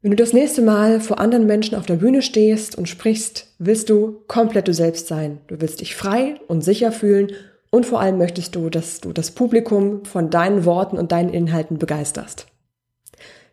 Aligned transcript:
Wenn 0.00 0.12
du 0.12 0.16
das 0.16 0.32
nächste 0.32 0.62
Mal 0.62 1.00
vor 1.00 1.18
anderen 1.18 1.46
Menschen 1.46 1.74
auf 1.74 1.84
der 1.84 1.96
Bühne 1.96 2.22
stehst 2.22 2.78
und 2.78 2.88
sprichst, 2.88 3.48
willst 3.58 3.90
du 3.90 4.22
komplett 4.28 4.68
du 4.68 4.72
selbst 4.72 5.08
sein. 5.08 5.40
Du 5.48 5.60
willst 5.60 5.80
dich 5.80 5.96
frei 5.96 6.36
und 6.46 6.62
sicher 6.62 6.92
fühlen 6.92 7.32
und 7.70 7.84
vor 7.84 8.00
allem 8.00 8.16
möchtest 8.16 8.54
du, 8.54 8.70
dass 8.70 9.00
du 9.00 9.12
das 9.12 9.32
Publikum 9.32 10.04
von 10.04 10.30
deinen 10.30 10.64
Worten 10.64 10.98
und 10.98 11.10
deinen 11.10 11.30
Inhalten 11.30 11.78
begeisterst. 11.78 12.46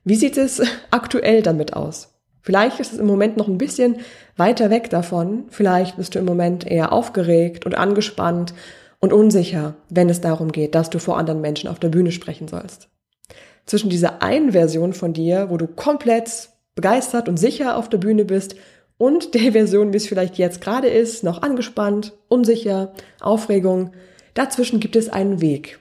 Wie 0.03 0.13
sieht 0.13 0.37
es 0.37 0.61
aktuell 0.91 1.41
damit 1.41 1.73
aus? 1.73 2.13
Vielleicht 2.43 2.79
ist 2.79 2.93
es 2.93 2.99
im 2.99 3.07
Moment 3.07 3.37
noch 3.37 3.47
ein 3.47 3.57
bisschen 3.57 3.95
weiter 4.37 4.69
weg 4.69 4.91
davon. 4.91 5.45
Vielleicht 5.49 5.97
bist 5.97 6.13
du 6.13 6.19
im 6.19 6.25
Moment 6.25 6.67
eher 6.67 6.93
aufgeregt 6.93 7.65
und 7.65 7.73
angespannt 7.73 8.53
und 8.99 9.13
unsicher, 9.13 9.77
wenn 9.89 10.09
es 10.09 10.21
darum 10.21 10.51
geht, 10.51 10.75
dass 10.75 10.91
du 10.91 10.99
vor 10.99 11.17
anderen 11.17 11.41
Menschen 11.41 11.69
auf 11.69 11.79
der 11.79 11.89
Bühne 11.89 12.11
sprechen 12.11 12.47
sollst 12.47 12.87
zwischen 13.65 13.89
dieser 13.89 14.21
einen 14.21 14.51
Version 14.51 14.93
von 14.93 15.13
dir, 15.13 15.49
wo 15.49 15.57
du 15.57 15.67
komplett 15.67 16.49
begeistert 16.75 17.29
und 17.29 17.37
sicher 17.37 17.77
auf 17.77 17.89
der 17.89 17.97
Bühne 17.97 18.25
bist, 18.25 18.55
und 18.97 19.33
der 19.33 19.51
Version, 19.51 19.91
wie 19.91 19.97
es 19.97 20.07
vielleicht 20.07 20.37
jetzt 20.37 20.61
gerade 20.61 20.87
ist, 20.87 21.23
noch 21.23 21.41
angespannt, 21.41 22.13
unsicher, 22.27 22.93
Aufregung. 23.19 23.91
Dazwischen 24.33 24.79
gibt 24.79 24.95
es 24.95 25.09
einen 25.09 25.41
Weg. 25.41 25.79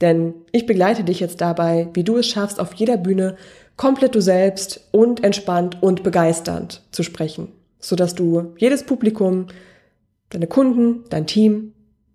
Denn 0.00 0.34
ich 0.50 0.66
begleite 0.66 1.04
dich 1.04 1.20
jetzt 1.20 1.40
dabei, 1.40 1.88
wie 1.94 2.04
du 2.04 2.16
es 2.16 2.26
schaffst, 2.26 2.58
auf 2.58 2.72
jeder 2.74 2.96
Bühne 2.96 3.36
komplett 3.76 4.14
du 4.14 4.20
selbst 4.20 4.88
und 4.90 5.22
entspannt 5.22 5.82
und 5.82 6.02
begeisternd 6.02 6.82
zu 6.90 7.02
sprechen, 7.02 7.52
sodass 7.78 8.14
du 8.14 8.54
jedes 8.56 8.84
Publikum, 8.84 9.46
deine 10.30 10.46
Kunden, 10.46 11.04
dein 11.10 11.26
Team, 11.26 11.72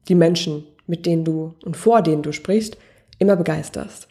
die 0.07 0.15
Menschen, 0.15 0.65
mit 0.87 1.05
denen 1.05 1.25
du 1.25 1.53
und 1.63 1.77
vor 1.77 2.01
denen 2.01 2.23
du 2.23 2.31
sprichst, 2.31 2.77
immer 3.19 3.35
begeisterst. 3.35 4.07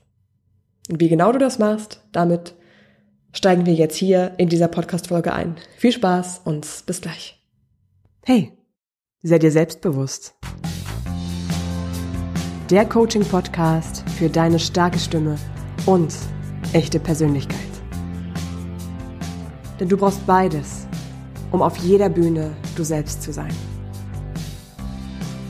Wie 0.88 1.08
genau 1.08 1.32
du 1.32 1.38
das 1.38 1.58
machst, 1.58 2.02
damit 2.12 2.54
steigen 3.32 3.64
wir 3.64 3.72
jetzt 3.72 3.96
hier 3.96 4.34
in 4.36 4.50
dieser 4.50 4.68
Podcast-Folge 4.68 5.32
ein. 5.32 5.56
Viel 5.78 5.92
Spaß 5.92 6.42
und 6.44 6.66
bis 6.84 7.00
gleich. 7.00 7.42
Hey, 8.22 8.52
sei 9.22 9.38
dir 9.38 9.50
selbstbewusst. 9.50 10.34
Der 12.68 12.84
Coaching-Podcast 12.86 14.04
für 14.10 14.28
deine 14.28 14.58
starke 14.58 14.98
Stimme 14.98 15.36
und 15.86 16.14
echte 16.74 17.00
Persönlichkeit. 17.00 17.58
Denn 19.80 19.88
du 19.88 19.96
brauchst 19.96 20.26
beides, 20.26 20.86
um 21.50 21.62
auf 21.62 21.78
jeder 21.78 22.10
Bühne 22.10 22.54
du 22.76 22.84
selbst 22.84 23.22
zu 23.22 23.32
sein. 23.32 23.54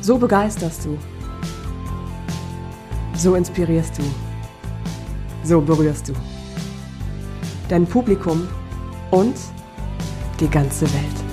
So 0.00 0.16
begeisterst 0.16 0.84
du. 0.84 0.96
So 3.16 3.34
inspirierst 3.34 3.98
du 3.98 4.02
so 5.44 5.60
berührst 5.60 6.08
du 6.08 6.12
dein 7.68 7.86
Publikum 7.86 8.48
und 9.10 9.34
die 10.40 10.48
ganze 10.48 10.84
Welt. 10.86 11.24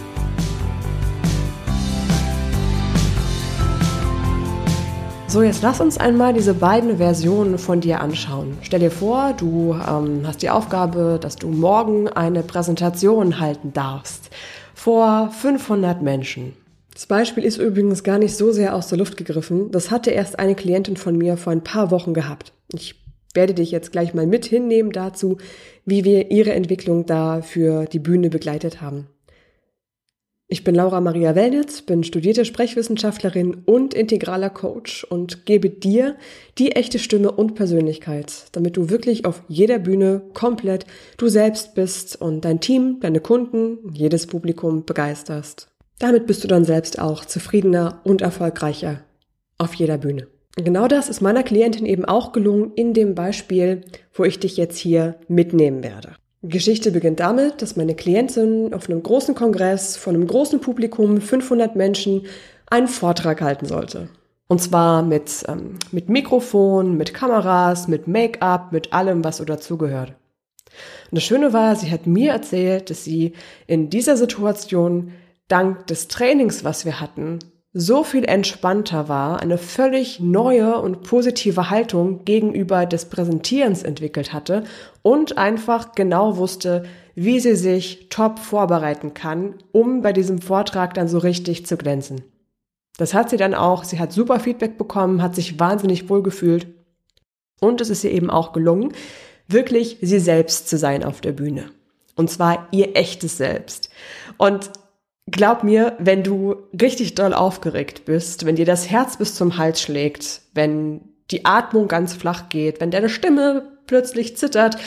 So, 5.28 5.44
jetzt 5.44 5.62
lass 5.62 5.80
uns 5.80 5.98
einmal 5.98 6.34
diese 6.34 6.54
beiden 6.54 6.98
Versionen 6.98 7.58
von 7.58 7.80
dir 7.80 8.02
anschauen. 8.02 8.58
Stell 8.64 8.82
dir 8.82 8.92
vor, 8.92 9.32
du 9.32 9.74
ähm, 9.74 10.24
hast 10.26 10.42
die 10.42 10.50
Aufgabe, 10.50 11.20
dass 11.22 11.38
du 11.38 11.48
morgen 11.48 12.10
eine 12.10 12.44
Präsentation 12.44 13.40
halten 13.40 13.72
darfst 13.72 14.30
vor 14.74 15.30
500 15.32 16.02
Menschen. 16.02 16.54
Das 16.94 17.06
Beispiel 17.06 17.46
ist 17.46 17.58
übrigens 17.58 18.04
gar 18.04 18.18
nicht 18.18 18.36
so 18.36 18.52
sehr 18.52 18.76
aus 18.76 18.88
der 18.88 18.98
Luft 18.98 19.16
gegriffen. 19.16 19.72
Das 19.72 19.90
hatte 19.90 20.12
erst 20.12 20.38
eine 20.38 20.56
Klientin 20.56 20.98
von 20.98 21.18
mir 21.18 21.38
vor 21.38 21.54
ein 21.54 21.64
paar 21.64 21.92
Wochen 21.92 22.14
gehabt. 22.14 22.52
Ich 22.74 23.01
werde 23.36 23.54
dich 23.54 23.72
jetzt 23.72 23.92
gleich 23.92 24.14
mal 24.14 24.28
mit 24.28 24.46
hinnehmen 24.46 24.92
dazu, 24.92 25.38
wie 25.86 26.04
wir 26.04 26.32
ihre 26.32 26.54
Entwicklung 26.54 27.06
da 27.06 27.42
für 27.42 27.86
die 27.86 28.00
Bühne 28.00 28.30
begleitet 28.30 28.82
haben. 28.82 29.08
Ich 30.54 30.66
bin 30.66 30.76
Laura 30.76 31.00
Maria 31.00 31.34
Wellnitz, 31.34 31.82
bin 31.82 32.04
studierte 32.04 32.44
Sprechwissenschaftlerin 32.44 33.64
und 33.66 33.94
integraler 33.94 34.50
Coach 34.50 35.06
und 35.06 35.46
gebe 35.46 35.70
dir 35.70 36.18
die 36.58 36.74
echte 36.74 37.00
Stimme 37.00 37.32
und 37.32 37.56
Persönlichkeit, 37.56 38.48
damit 38.52 38.76
du 38.76 38.90
wirklich 38.90 39.24
auf 39.24 39.44
jeder 39.48 39.80
Bühne 39.80 40.22
komplett 40.34 40.86
du 41.16 41.30
selbst 41.30 41.74
bist 41.74 42.22
und 42.22 42.44
dein 42.44 42.60
Team, 42.60 42.98
deine 43.00 43.22
Kunden, 43.22 43.94
jedes 43.94 44.28
Publikum 44.28 44.84
begeisterst. 44.84 45.70
Damit 46.00 46.28
bist 46.28 46.44
du 46.44 46.50
dann 46.50 46.66
selbst 46.66 47.00
auch 47.00 47.24
zufriedener 47.24 48.02
und 48.04 48.22
erfolgreicher 48.22 49.06
auf 49.58 49.74
jeder 49.76 50.00
Bühne. 50.00 50.28
Genau 50.58 50.88
das 50.88 51.08
ist 51.10 51.22
meiner 51.22 51.44
Klientin 51.44 51.86
eben 51.86 52.06
auch 52.06 52.34
gelungen 52.34 52.74
in 52.76 52.94
dem 52.94 53.16
Beispiel, 53.16 53.82
wo 54.14 54.26
ich 54.26 54.40
dich 54.40 54.58
jetzt 54.58 54.78
hier 54.78 55.16
mitnehmen 55.28 55.84
werde. 55.84 56.16
Geschichte 56.44 56.92
beginnt 56.92 57.20
damit, 57.20 57.62
dass 57.62 57.76
meine 57.76 57.96
Klientin 57.96 58.74
auf 58.74 58.90
einem 58.90 59.04
großen 59.04 59.36
Kongress 59.36 59.96
von 59.96 60.16
einem 60.16 60.28
großen 60.28 60.60
Publikum, 60.60 61.22
500 61.22 61.76
Menschen, 61.76 62.26
einen 62.70 62.88
Vortrag 62.88 63.42
halten 63.42 63.66
sollte. 63.66 64.10
Und 64.48 64.62
zwar 64.62 65.04
mit, 65.04 65.46
ähm, 65.48 65.78
mit 65.92 66.10
Mikrofon, 66.10 66.98
mit 66.98 67.14
Kameras, 67.14 67.88
mit 67.88 68.08
Make-up, 68.08 68.72
mit 68.72 68.92
allem, 68.92 69.24
was 69.24 69.38
so 69.38 69.46
dazugehört. 69.46 70.10
Und 70.10 71.16
das 71.16 71.24
Schöne 71.24 71.54
war, 71.54 71.76
sie 71.76 71.92
hat 71.92 72.08
mir 72.08 72.32
erzählt, 72.32 72.90
dass 72.90 73.04
sie 73.04 73.34
in 73.68 73.90
dieser 73.90 74.18
Situation 74.18 75.12
dank 75.48 75.88
des 75.88 76.08
Trainings, 76.08 76.64
was 76.64 76.86
wir 76.86 77.00
hatten, 77.00 77.40
so 77.74 78.04
viel 78.04 78.26
entspannter 78.26 79.08
war, 79.08 79.42
eine 79.42 79.58
völlig 79.58 80.20
neue 80.20 80.78
und 80.82 81.04
positive 81.04 81.70
Haltung 81.70 82.26
gegenüber 82.26 82.86
des 82.86 83.06
Präsentierens 83.06 83.84
entwickelt 83.84 84.34
hatte 84.34 84.66
und 85.02 85.38
einfach 85.38 85.94
genau 85.94 86.36
wusste, 86.36 86.84
wie 87.16 87.40
sie 87.40 87.56
sich 87.56 88.10
top 88.10 88.40
vorbereiten 88.40 89.14
kann, 89.14 89.56
um 89.72 90.02
bei 90.02 90.12
diesem 90.12 90.42
Vortrag 90.42 90.94
dann 90.94 91.08
so 91.08 91.18
richtig 91.18 91.66
zu 91.66 91.78
glänzen. 91.78 92.24
Das 92.98 93.14
hat 93.14 93.30
sie 93.30 93.38
dann 93.38 93.54
auch, 93.54 93.86
sie 93.86 94.00
hat 94.00 94.12
super 94.12 94.40
Feedback 94.40 94.78
bekommen, 94.78 95.22
hat 95.22 95.36
sich 95.36 95.60
wahnsinnig 95.60 96.10
wohl 96.10 96.24
gefühlt 96.24 96.68
und 97.62 97.80
es 97.80 97.90
ist 97.90 98.04
ihr 98.04 98.12
eben 98.12 98.30
auch 98.30 98.52
gelungen, 98.52 98.94
wirklich 99.48 99.98
sie 100.02 100.20
selbst 100.20 100.68
zu 100.68 100.78
sein 100.78 101.06
auf 101.06 101.22
der 101.22 101.32
Bühne. 101.32 101.72
Und 102.16 102.30
zwar 102.30 102.68
ihr 102.72 102.98
echtes 102.98 103.38
Selbst. 103.38 103.90
Und 104.38 104.72
Glaub 105.32 105.64
mir, 105.64 105.96
wenn 106.00 106.24
du 106.24 106.56
richtig 106.80 107.16
doll 107.16 107.34
aufgeregt 107.34 108.06
bist, 108.06 108.46
wenn 108.46 108.56
dir 108.56 108.66
das 108.66 108.90
Herz 108.90 109.18
bis 109.18 109.34
zum 109.34 109.58
Hals 109.58 109.82
schlägt, 109.82 110.42
wenn 110.54 111.02
die 111.32 111.46
Atmung 111.46 111.88
ganz 111.88 112.14
flach 112.14 112.50
geht, 112.50 112.82
wenn 112.82 112.92
deine 112.92 113.10
Stimme 113.10 113.78
plötzlich 113.88 114.36
zittert, 114.38 114.78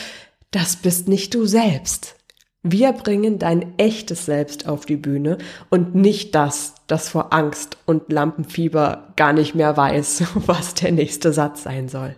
das 0.51 0.75
bist 0.75 1.07
nicht 1.07 1.33
du 1.33 1.45
selbst. 1.45 2.15
Wir 2.61 2.93
bringen 2.93 3.37
dein 3.37 3.77
echtes 3.77 4.25
Selbst 4.25 4.67
auf 4.67 4.85
die 4.85 4.95
Bühne 4.95 5.37
und 5.69 5.93
nicht 5.93 6.33
das, 6.33 6.73
das 6.87 7.09
vor 7.09 7.33
Angst 7.33 7.77
und 7.85 8.11
Lampenfieber 8.11 9.13
gar 9.15 9.33
nicht 9.33 9.53
mehr 9.53 9.77
weiß, 9.77 10.23
was 10.47 10.73
der 10.73 10.91
nächste 10.91 11.33
Satz 11.33 11.63
sein 11.63 11.89
soll. 11.89 12.15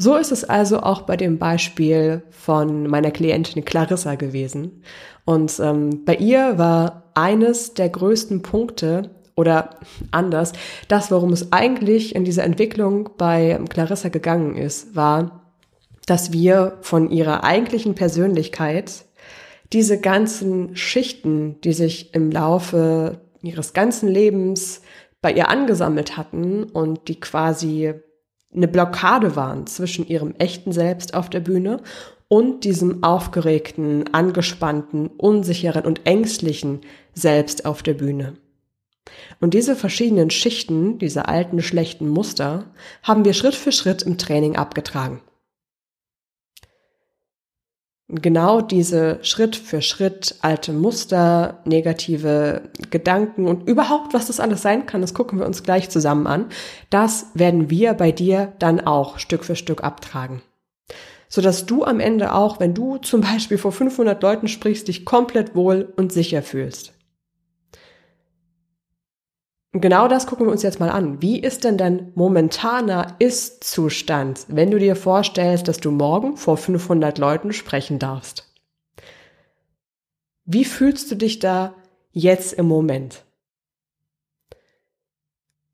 So 0.00 0.14
ist 0.14 0.30
es 0.30 0.44
also 0.44 0.78
auch 0.78 1.02
bei 1.02 1.16
dem 1.16 1.38
Beispiel 1.38 2.22
von 2.30 2.86
meiner 2.86 3.10
Klientin 3.10 3.64
Clarissa 3.64 4.14
gewesen. 4.14 4.84
Und 5.24 5.58
ähm, 5.58 6.04
bei 6.04 6.14
ihr 6.14 6.56
war 6.56 7.10
eines 7.14 7.74
der 7.74 7.88
größten 7.88 8.42
Punkte 8.42 9.10
oder 9.34 9.70
anders, 10.12 10.52
das, 10.86 11.10
worum 11.10 11.32
es 11.32 11.52
eigentlich 11.52 12.14
in 12.14 12.24
dieser 12.24 12.44
Entwicklung 12.44 13.10
bei 13.18 13.58
Clarissa 13.68 14.08
gegangen 14.08 14.56
ist, 14.56 14.94
war, 14.94 15.52
dass 16.06 16.32
wir 16.32 16.78
von 16.80 17.10
ihrer 17.10 17.42
eigentlichen 17.42 17.96
Persönlichkeit 17.96 19.04
diese 19.72 20.00
ganzen 20.00 20.76
Schichten, 20.76 21.60
die 21.62 21.72
sich 21.72 22.14
im 22.14 22.30
Laufe 22.30 23.20
ihres 23.42 23.72
ganzen 23.72 24.08
Lebens 24.08 24.80
bei 25.20 25.32
ihr 25.32 25.48
angesammelt 25.48 26.16
hatten 26.16 26.64
und 26.64 27.08
die 27.08 27.20
quasi 27.20 27.94
eine 28.58 28.68
Blockade 28.68 29.36
waren 29.36 29.66
zwischen 29.68 30.06
ihrem 30.06 30.34
echten 30.36 30.72
Selbst 30.72 31.14
auf 31.14 31.30
der 31.30 31.38
Bühne 31.38 31.80
und 32.26 32.64
diesem 32.64 33.04
aufgeregten, 33.04 34.12
angespannten, 34.12 35.06
unsicheren 35.16 35.84
und 35.84 36.06
ängstlichen 36.06 36.80
Selbst 37.14 37.64
auf 37.64 37.84
der 37.84 37.94
Bühne. 37.94 38.34
Und 39.40 39.54
diese 39.54 39.76
verschiedenen 39.76 40.30
Schichten, 40.30 40.98
diese 40.98 41.28
alten 41.28 41.62
schlechten 41.62 42.08
Muster, 42.08 42.64
haben 43.04 43.24
wir 43.24 43.32
Schritt 43.32 43.54
für 43.54 43.72
Schritt 43.72 44.02
im 44.02 44.18
Training 44.18 44.56
abgetragen. 44.56 45.20
Genau 48.10 48.62
diese 48.62 49.18
Schritt 49.20 49.54
für 49.54 49.82
Schritt 49.82 50.36
alte 50.40 50.72
Muster, 50.72 51.60
negative 51.66 52.62
Gedanken 52.90 53.46
und 53.46 53.68
überhaupt, 53.68 54.14
was 54.14 54.28
das 54.28 54.40
alles 54.40 54.62
sein 54.62 54.86
kann, 54.86 55.02
das 55.02 55.12
gucken 55.12 55.38
wir 55.38 55.44
uns 55.44 55.62
gleich 55.62 55.90
zusammen 55.90 56.26
an. 56.26 56.46
Das 56.88 57.26
werden 57.34 57.68
wir 57.68 57.92
bei 57.92 58.10
dir 58.10 58.54
dann 58.60 58.80
auch 58.80 59.18
Stück 59.18 59.44
für 59.44 59.56
Stück 59.56 59.84
abtragen. 59.84 60.40
Sodass 61.28 61.66
du 61.66 61.84
am 61.84 62.00
Ende 62.00 62.32
auch, 62.32 62.60
wenn 62.60 62.72
du 62.72 62.96
zum 62.96 63.20
Beispiel 63.20 63.58
vor 63.58 63.72
500 63.72 64.22
Leuten 64.22 64.48
sprichst, 64.48 64.88
dich 64.88 65.04
komplett 65.04 65.54
wohl 65.54 65.92
und 65.96 66.10
sicher 66.10 66.42
fühlst. 66.42 66.94
Genau 69.72 70.08
das 70.08 70.26
gucken 70.26 70.46
wir 70.46 70.52
uns 70.52 70.62
jetzt 70.62 70.80
mal 70.80 70.88
an. 70.88 71.20
Wie 71.20 71.38
ist 71.38 71.64
denn 71.64 71.76
dein 71.76 72.12
momentaner 72.14 73.16
Ist-Zustand, 73.18 74.46
wenn 74.48 74.70
du 74.70 74.78
dir 74.78 74.96
vorstellst, 74.96 75.68
dass 75.68 75.78
du 75.78 75.90
morgen 75.90 76.38
vor 76.38 76.56
500 76.56 77.18
Leuten 77.18 77.52
sprechen 77.52 77.98
darfst? 77.98 78.46
Wie 80.46 80.64
fühlst 80.64 81.10
du 81.10 81.16
dich 81.16 81.38
da 81.38 81.74
jetzt 82.12 82.54
im 82.54 82.66
Moment? 82.66 83.24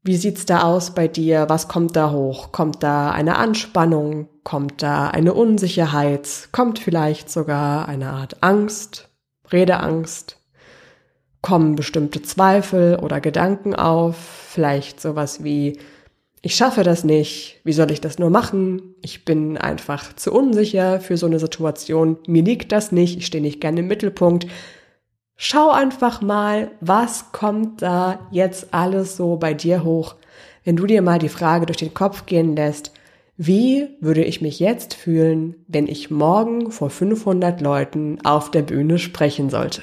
Wie 0.02 0.16
sieht's 0.16 0.44
da 0.44 0.64
aus 0.64 0.92
bei 0.92 1.06
dir? 1.06 1.48
Was 1.48 1.68
kommt 1.68 1.94
da 1.94 2.10
hoch? 2.10 2.50
Kommt 2.50 2.82
da 2.82 3.12
eine 3.12 3.36
Anspannung? 3.36 4.28
Kommt 4.42 4.82
da 4.82 5.08
eine 5.08 5.32
Unsicherheit? 5.32 6.48
Kommt 6.50 6.80
vielleicht 6.80 7.30
sogar 7.30 7.88
eine 7.88 8.10
Art 8.10 8.42
Angst? 8.42 9.08
Redeangst? 9.50 10.43
Kommen 11.44 11.76
bestimmte 11.76 12.22
Zweifel 12.22 12.98
oder 13.02 13.20
Gedanken 13.20 13.74
auf? 13.74 14.16
Vielleicht 14.16 14.98
sowas 14.98 15.44
wie, 15.44 15.78
ich 16.40 16.54
schaffe 16.54 16.84
das 16.84 17.04
nicht, 17.04 17.60
wie 17.64 17.74
soll 17.74 17.90
ich 17.90 18.00
das 18.00 18.18
nur 18.18 18.30
machen? 18.30 18.94
Ich 19.02 19.26
bin 19.26 19.58
einfach 19.58 20.16
zu 20.16 20.32
unsicher 20.32 21.00
für 21.00 21.18
so 21.18 21.26
eine 21.26 21.38
Situation, 21.38 22.16
mir 22.26 22.42
liegt 22.42 22.72
das 22.72 22.92
nicht, 22.92 23.18
ich 23.18 23.26
stehe 23.26 23.42
nicht 23.42 23.60
gerne 23.60 23.80
im 23.80 23.88
Mittelpunkt. 23.88 24.46
Schau 25.36 25.70
einfach 25.70 26.22
mal, 26.22 26.70
was 26.80 27.30
kommt 27.32 27.82
da 27.82 28.20
jetzt 28.30 28.72
alles 28.72 29.14
so 29.18 29.36
bei 29.36 29.52
dir 29.52 29.84
hoch, 29.84 30.14
wenn 30.64 30.76
du 30.76 30.86
dir 30.86 31.02
mal 31.02 31.18
die 31.18 31.28
Frage 31.28 31.66
durch 31.66 31.76
den 31.76 31.92
Kopf 31.92 32.24
gehen 32.24 32.56
lässt, 32.56 32.90
wie 33.36 33.88
würde 34.00 34.24
ich 34.24 34.40
mich 34.40 34.60
jetzt 34.60 34.94
fühlen, 34.94 35.56
wenn 35.68 35.88
ich 35.88 36.10
morgen 36.10 36.70
vor 36.70 36.88
500 36.88 37.60
Leuten 37.60 38.18
auf 38.24 38.50
der 38.50 38.62
Bühne 38.62 38.98
sprechen 38.98 39.50
sollte? 39.50 39.82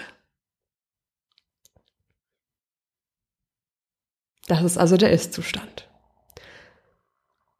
Das 4.52 4.64
ist 4.64 4.78
also 4.78 4.98
der 4.98 5.12
Ist-Zustand. 5.12 5.88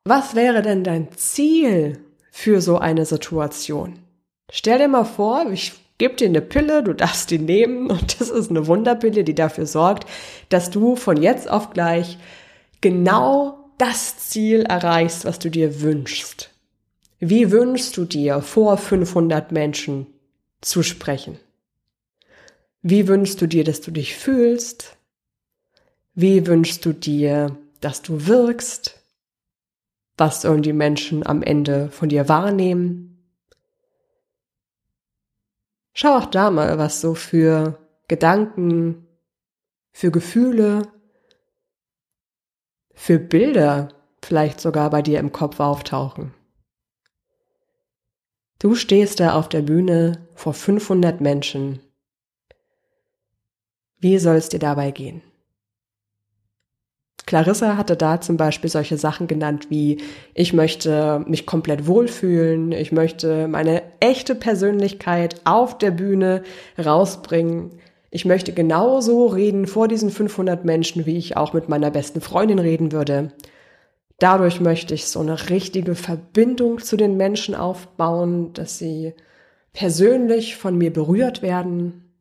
Was 0.04 0.36
wäre 0.36 0.62
denn 0.62 0.84
dein 0.84 1.10
Ziel 1.14 2.04
für 2.32 2.60
so 2.60 2.80
eine 2.80 3.06
Situation? 3.06 4.00
Stell 4.52 4.78
dir 4.78 4.90
mal 4.90 5.06
vor, 5.06 5.50
ich 5.54 5.72
gebe 6.00 6.16
dir 6.16 6.28
eine 6.28 6.42
Pille, 6.42 6.84
du 6.84 6.92
darfst 6.92 7.32
die 7.32 7.40
nehmen 7.40 7.90
und 7.92 8.20
das 8.20 8.30
ist 8.30 8.50
eine 8.50 8.68
Wunderpille, 8.68 9.24
die 9.24 9.34
dafür 9.34 9.68
sorgt, 9.68 10.06
dass 10.50 10.70
du 10.70 10.98
von 10.98 11.16
jetzt 11.16 11.50
auf 11.50 11.70
gleich 11.70 12.18
genau 12.82 13.72
das 13.78 14.18
Ziel 14.18 14.64
erreichst, 14.64 15.24
was 15.24 15.40
du 15.40 15.50
dir 15.50 15.80
wünschst. 15.80 16.50
Wie 17.20 17.52
wünschst 17.52 17.96
du 17.96 18.04
dir 18.04 18.42
vor 18.42 18.76
500 18.76 19.54
Menschen 19.54 20.08
zu 20.60 20.84
sprechen? 20.84 21.40
Wie 22.82 23.08
wünschst 23.08 23.40
du 23.40 23.48
dir, 23.48 23.64
dass 23.64 23.80
du 23.80 23.92
dich 23.92 24.14
fühlst? 24.14 24.98
Wie 26.14 26.46
wünschst 26.46 26.86
du 26.86 26.94
dir, 26.94 27.58
dass 27.80 28.02
du 28.02 28.28
wirkst? 28.28 29.00
Was 30.18 30.42
sollen 30.42 30.62
die 30.62 30.74
Menschen 30.74 31.26
am 31.26 31.42
Ende 31.42 31.90
von 31.90 32.10
dir 32.10 32.28
wahrnehmen? 32.28 33.12
Schau 35.94 36.18
auch 36.18 36.26
da 36.26 36.52
mal, 36.52 36.78
was 36.78 37.00
so 37.00 37.16
für 37.16 37.78
Gedanken, 38.08 39.08
für 39.92 40.12
Gefühle, 40.12 40.88
für 42.94 43.20
Bilder 43.20 43.90
vielleicht 44.22 44.60
sogar 44.60 44.90
bei 44.90 45.02
dir 45.02 45.20
im 45.20 45.32
Kopf 45.32 45.60
auftauchen. 45.60 46.34
Du 48.60 48.76
stehst 48.76 49.20
da 49.20 49.34
auf 49.34 49.50
der 49.50 49.62
Bühne 49.62 50.28
vor 50.36 50.54
500 50.54 51.22
Menschen. 51.22 51.80
Wie 53.98 54.20
soll 54.20 54.36
es 54.36 54.50
dir 54.50 54.60
dabei 54.60 54.92
gehen? 54.92 55.24
Clarissa 57.26 57.78
hatte 57.78 57.96
da 57.96 58.20
zum 58.20 58.38
Beispiel 58.38 58.70
solche 58.70 58.98
Sachen 58.98 59.28
genannt 59.28 59.68
wie, 59.70 60.02
ich 60.34 60.54
möchte 60.54 61.24
mich 61.28 61.46
komplett 61.46 61.88
wohlfühlen, 61.88 62.72
ich 62.72 62.92
möchte 62.92 63.48
meine 63.48 63.84
echte 64.00 64.36
Persönlichkeit 64.36 65.42
auf 65.44 65.78
der 65.78 65.92
Bühne 65.92 66.44
rausbringen. 66.84 67.72
Ich 68.10 68.26
möchte 68.26 68.52
genauso 68.52 69.28
reden 69.28 69.68
vor 69.68 69.88
diesen 69.88 70.10
500 70.10 70.66
Menschen, 70.66 71.06
wie 71.06 71.18
ich 71.18 71.38
auch 71.38 71.54
mit 71.54 71.70
meiner 71.70 71.92
besten 71.92 72.22
Freundin 72.22 72.60
reden 72.60 72.92
würde. 72.92 73.32
Dadurch 74.20 74.60
möchte 74.60 74.94
ich 74.94 75.08
so 75.08 75.20
eine 75.20 75.50
richtige 75.50 75.96
Verbindung 75.96 76.80
zu 76.80 76.98
den 76.98 77.18
Menschen 77.18 77.56
aufbauen, 77.56 78.54
dass 78.54 78.78
sie 78.78 79.14
persönlich 79.74 80.58
von 80.58 80.78
mir 80.78 80.92
berührt 80.92 81.42
werden. 81.42 82.14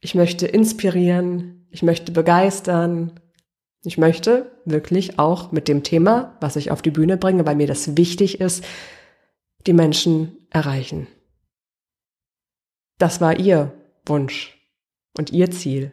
Ich 0.00 0.14
möchte 0.14 0.46
inspirieren, 0.46 1.66
ich 1.70 1.82
möchte 1.82 2.12
begeistern, 2.12 3.12
ich 3.84 3.98
möchte 3.98 4.50
wirklich 4.64 5.18
auch 5.18 5.52
mit 5.52 5.68
dem 5.68 5.82
Thema, 5.82 6.36
was 6.40 6.56
ich 6.56 6.70
auf 6.70 6.82
die 6.82 6.90
Bühne 6.90 7.16
bringe, 7.16 7.46
weil 7.46 7.56
mir 7.56 7.66
das 7.66 7.96
wichtig 7.96 8.40
ist, 8.40 8.64
die 9.66 9.72
Menschen 9.72 10.46
erreichen. 10.50 11.06
Das 12.98 13.20
war 13.20 13.38
ihr 13.38 13.72
Wunsch 14.06 14.58
und 15.16 15.32
ihr 15.32 15.50
Ziel. 15.50 15.92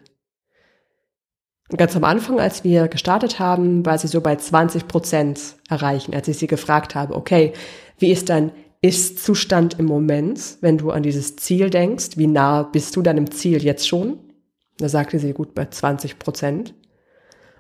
Und 1.70 1.78
ganz 1.78 1.96
am 1.96 2.04
Anfang, 2.04 2.40
als 2.40 2.64
wir 2.64 2.88
gestartet 2.88 3.40
haben, 3.40 3.86
war 3.86 3.98
sie 3.98 4.08
so 4.08 4.22
bei 4.22 4.36
20 4.36 4.88
Prozent 4.88 5.56
erreichen, 5.70 6.14
als 6.14 6.28
ich 6.28 6.38
sie 6.38 6.48
gefragt 6.48 6.96
habe, 6.96 7.16
okay, 7.16 7.54
wie 7.98 8.12
ist 8.12 8.30
dein 8.30 8.52
Ist-Zustand 8.82 9.80
im 9.80 9.86
Moment, 9.86 10.58
wenn 10.62 10.78
du 10.78 10.92
an 10.92 11.02
dieses 11.02 11.36
Ziel 11.38 11.70
denkst? 11.70 12.18
Wie 12.18 12.28
nah 12.28 12.64
bist 12.64 12.96
du 12.96 13.02
deinem 13.02 13.32
Ziel 13.32 13.64
jetzt 13.64 13.88
schon? 13.88 14.20
Da 14.78 14.90
sagte 14.90 15.18
sie 15.18 15.34
gut 15.34 15.56
bei 15.56 15.66
20 15.66 16.20
Prozent. 16.20 16.76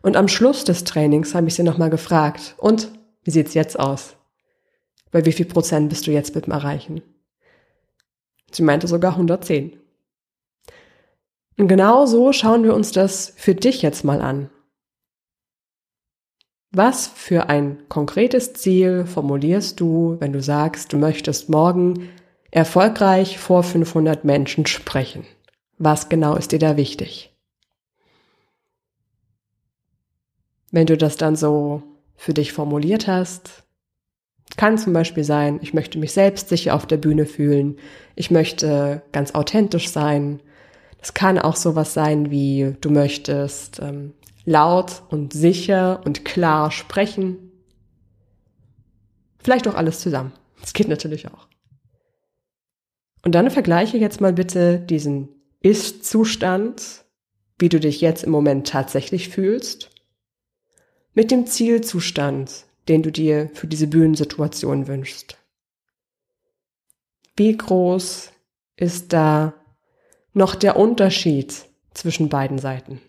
Und 0.05 0.17
am 0.17 0.27
Schluss 0.27 0.63
des 0.63 0.83
Trainings 0.83 1.33
habe 1.33 1.47
ich 1.47 1.55
sie 1.55 1.63
nochmal 1.63 1.89
gefragt, 1.89 2.53
und 2.59 2.91
wie 3.23 3.31
sieht's 3.31 3.55
jetzt 3.55 3.79
aus? 3.79 4.15
Bei 5.09 5.25
wie 5.25 5.31
viel 5.31 5.47
Prozent 5.47 5.89
bist 5.89 6.05
du 6.05 6.11
jetzt 6.11 6.35
mit 6.35 6.45
dem 6.45 6.53
Erreichen? 6.53 7.01
Sie 8.51 8.61
meinte 8.61 8.87
sogar 8.87 9.13
110. 9.13 9.79
Und 11.57 11.67
genau 11.67 12.05
so 12.05 12.31
schauen 12.33 12.63
wir 12.63 12.75
uns 12.75 12.91
das 12.91 13.33
für 13.35 13.55
dich 13.55 13.81
jetzt 13.81 14.03
mal 14.03 14.21
an. 14.21 14.51
Was 16.69 17.07
für 17.07 17.49
ein 17.49 17.89
konkretes 17.89 18.53
Ziel 18.53 19.07
formulierst 19.07 19.79
du, 19.79 20.17
wenn 20.19 20.33
du 20.33 20.41
sagst, 20.43 20.93
du 20.93 20.97
möchtest 20.97 21.49
morgen 21.49 22.09
erfolgreich 22.51 23.39
vor 23.39 23.63
500 23.63 24.23
Menschen 24.23 24.67
sprechen? 24.67 25.25
Was 25.79 26.09
genau 26.09 26.35
ist 26.35 26.51
dir 26.51 26.59
da 26.59 26.77
wichtig? 26.77 27.34
Wenn 30.75 30.87
du 30.87 30.97
das 30.97 31.15
dann 31.15 31.37
so 31.37 31.83
für 32.17 32.33
dich 32.33 32.51
formuliert 32.51 33.07
hast, 33.07 33.63
kann 34.57 34.77
zum 34.77 34.91
Beispiel 34.91 35.23
sein, 35.23 35.59
ich 35.61 35.73
möchte 35.73 35.97
mich 35.97 36.11
selbst 36.11 36.49
sicher 36.49 36.75
auf 36.75 36.85
der 36.85 36.97
Bühne 36.97 37.25
fühlen, 37.25 37.77
ich 38.17 38.29
möchte 38.29 39.01
ganz 39.13 39.35
authentisch 39.35 39.89
sein. 39.89 40.41
Das 40.99 41.13
kann 41.13 41.39
auch 41.39 41.55
sowas 41.55 41.93
sein 41.93 42.29
wie, 42.29 42.75
du 42.81 42.89
möchtest 42.89 43.79
ähm, 43.79 44.15
laut 44.43 45.03
und 45.07 45.31
sicher 45.31 46.01
und 46.03 46.25
klar 46.25 46.71
sprechen. 46.71 47.37
Vielleicht 49.41 49.69
auch 49.69 49.75
alles 49.75 50.01
zusammen. 50.01 50.33
Das 50.59 50.73
geht 50.73 50.89
natürlich 50.89 51.29
auch. 51.29 51.47
Und 53.23 53.33
dann 53.33 53.49
vergleiche 53.49 53.97
jetzt 53.97 54.19
mal 54.19 54.33
bitte 54.33 54.77
diesen 54.77 55.29
Ist-Zustand, 55.61 57.05
wie 57.59 57.69
du 57.69 57.79
dich 57.79 58.01
jetzt 58.01 58.25
im 58.25 58.31
Moment 58.31 58.67
tatsächlich 58.67 59.29
fühlst, 59.29 59.94
mit 61.15 61.31
dem 61.31 61.47
Zielzustand, 61.47 62.65
den 62.87 63.01
du 63.01 63.11
dir 63.11 63.49
für 63.53 63.67
diese 63.67 63.87
Bühnensituation 63.87 64.87
wünschst. 64.87 65.37
Wie 67.35 67.57
groß 67.57 68.31
ist 68.75 69.11
da 69.11 69.53
noch 70.33 70.55
der 70.55 70.77
Unterschied 70.77 71.65
zwischen 71.93 72.29
beiden 72.29 72.59
Seiten? 72.59 73.01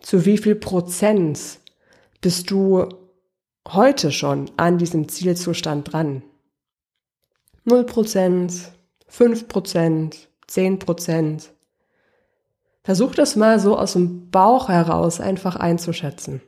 Zu 0.00 0.24
wie 0.26 0.38
viel 0.38 0.54
Prozent 0.54 1.60
bist 2.20 2.50
du 2.50 2.88
heute 3.66 4.12
schon 4.12 4.50
an 4.56 4.78
diesem 4.78 5.08
Zielzustand 5.08 5.92
dran? 5.92 6.22
0 7.64 7.84
Prozent, 7.84 8.72
5 9.08 9.48
Prozent, 9.48 10.28
10 10.46 10.78
Prozent? 10.78 11.52
Versuch 12.88 13.14
das 13.14 13.36
mal 13.36 13.60
so 13.60 13.76
aus 13.76 13.92
dem 13.92 14.30
Bauch 14.30 14.70
heraus 14.70 15.20
einfach 15.20 15.56
einzuschätzen. 15.56 16.40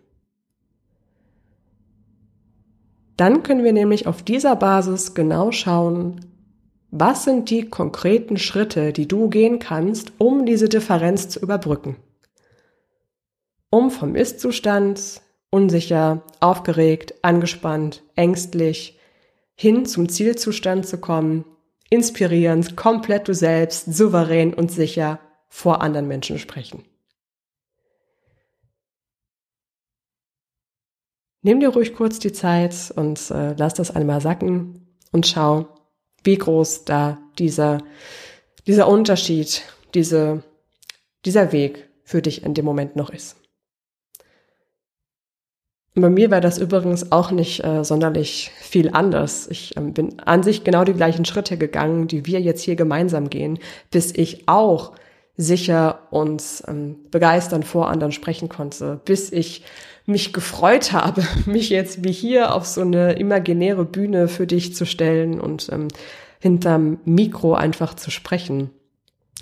Dann 3.19 3.43
können 3.43 3.63
wir 3.63 3.75
nämlich 3.75 4.07
auf 4.07 4.23
dieser 4.23 4.57
Basis 4.57 5.13
genau 5.13 5.53
schauen, 5.53 6.25
was 6.91 7.25
sind 7.25 7.51
die 7.51 7.69
konkreten 7.69 8.39
Schritte, 8.39 8.95
die 8.95 9.07
du 9.07 9.29
gehen 9.29 9.59
kannst, 9.59 10.13
um 10.17 10.47
diese 10.47 10.71
Differenz 10.71 11.29
zu 11.29 11.41
überbrücken. 11.41 11.97
Um 13.69 13.91
vom 13.91 14.15
Ist-Zustand 14.15 15.21
unsicher, 15.51 16.23
aufgeregt, 16.41 17.17
angespannt, 17.21 18.03
ängstlich 18.17 18.99
hin 19.57 19.85
zum 19.85 20.09
Zielzustand 20.09 20.87
zu 20.87 20.97
kommen, 20.97 21.45
inspirierend, 21.91 22.79
komplett 22.79 23.29
du 23.29 23.35
selbst, 23.35 23.95
souverän 23.95 24.55
und 24.55 24.71
sicher 24.71 25.21
vor 25.51 25.83
anderen 25.83 26.09
Menschen 26.09 26.39
sprechen. 26.39 26.85
Nimm 31.43 31.61
dir 31.61 31.69
ruhig 31.71 31.95
kurz 31.95 32.19
die 32.19 32.33
Zeit 32.33 32.93
und 32.97 33.31
äh, 33.31 33.55
lass 33.57 33.75
das 33.75 33.95
einmal 33.95 34.21
sacken 34.21 34.87
und 35.11 35.27
schau, 35.27 35.69
wie 36.23 36.37
groß 36.37 36.85
da 36.85 37.19
dieser, 37.39 37.79
dieser 38.67 38.89
Unterschied, 38.89 39.63
diese, 39.95 40.43
dieser 41.25 41.53
Weg 41.53 41.89
für 42.05 42.23
dich 42.23 42.45
in 42.45 42.55
dem 42.55 42.65
Moment 42.65 42.95
noch 42.95 43.11
ist. 43.11 43.37
Und 45.97 46.03
bei 46.03 46.11
mir 46.11 46.31
war 46.31 46.41
das 46.41 46.59
übrigens 46.59 47.11
auch 47.11 47.31
nicht 47.31 47.65
äh, 47.65 47.85
sonderlich 47.85 48.53
viel 48.61 48.91
anders. 48.91 49.49
Ich 49.49 49.77
äh, 49.77 49.81
bin 49.81 50.21
an 50.21 50.43
sich 50.43 50.63
genau 50.63 50.85
die 50.85 50.95
gleichen 50.95 51.25
Schritte 51.25 51.57
gegangen, 51.57 52.07
die 52.07 52.27
wir 52.27 52.41
jetzt 52.41 52.63
hier 52.63 52.77
gemeinsam 52.77 53.29
gehen, 53.29 53.59
bis 53.91 54.13
ich 54.15 54.47
auch 54.47 54.93
sicher 55.41 56.01
und 56.11 56.43
ähm, 56.69 56.97
begeisternd 57.11 57.65
vor 57.65 57.89
anderen 57.89 58.13
sprechen 58.13 58.49
konnte, 58.49 59.01
bis 59.05 59.33
ich 59.33 59.65
mich 60.07 60.33
gefreut 60.33 60.93
habe, 60.93 61.23
mich 61.47 61.71
jetzt 61.71 62.05
wie 62.05 62.13
hier 62.13 62.55
auf 62.55 62.67
so 62.67 62.83
eine 62.83 63.13
imaginäre 63.13 63.85
Bühne 63.85 64.29
für 64.29 64.47
dich 64.47 64.75
zu 64.75 64.85
stellen 64.85 65.41
und 65.41 65.71
ähm, 65.73 65.89
hinterm 66.41 66.99
Mikro 67.05 67.55
einfach 67.55 67.95
zu 67.95 68.11
sprechen 68.11 68.71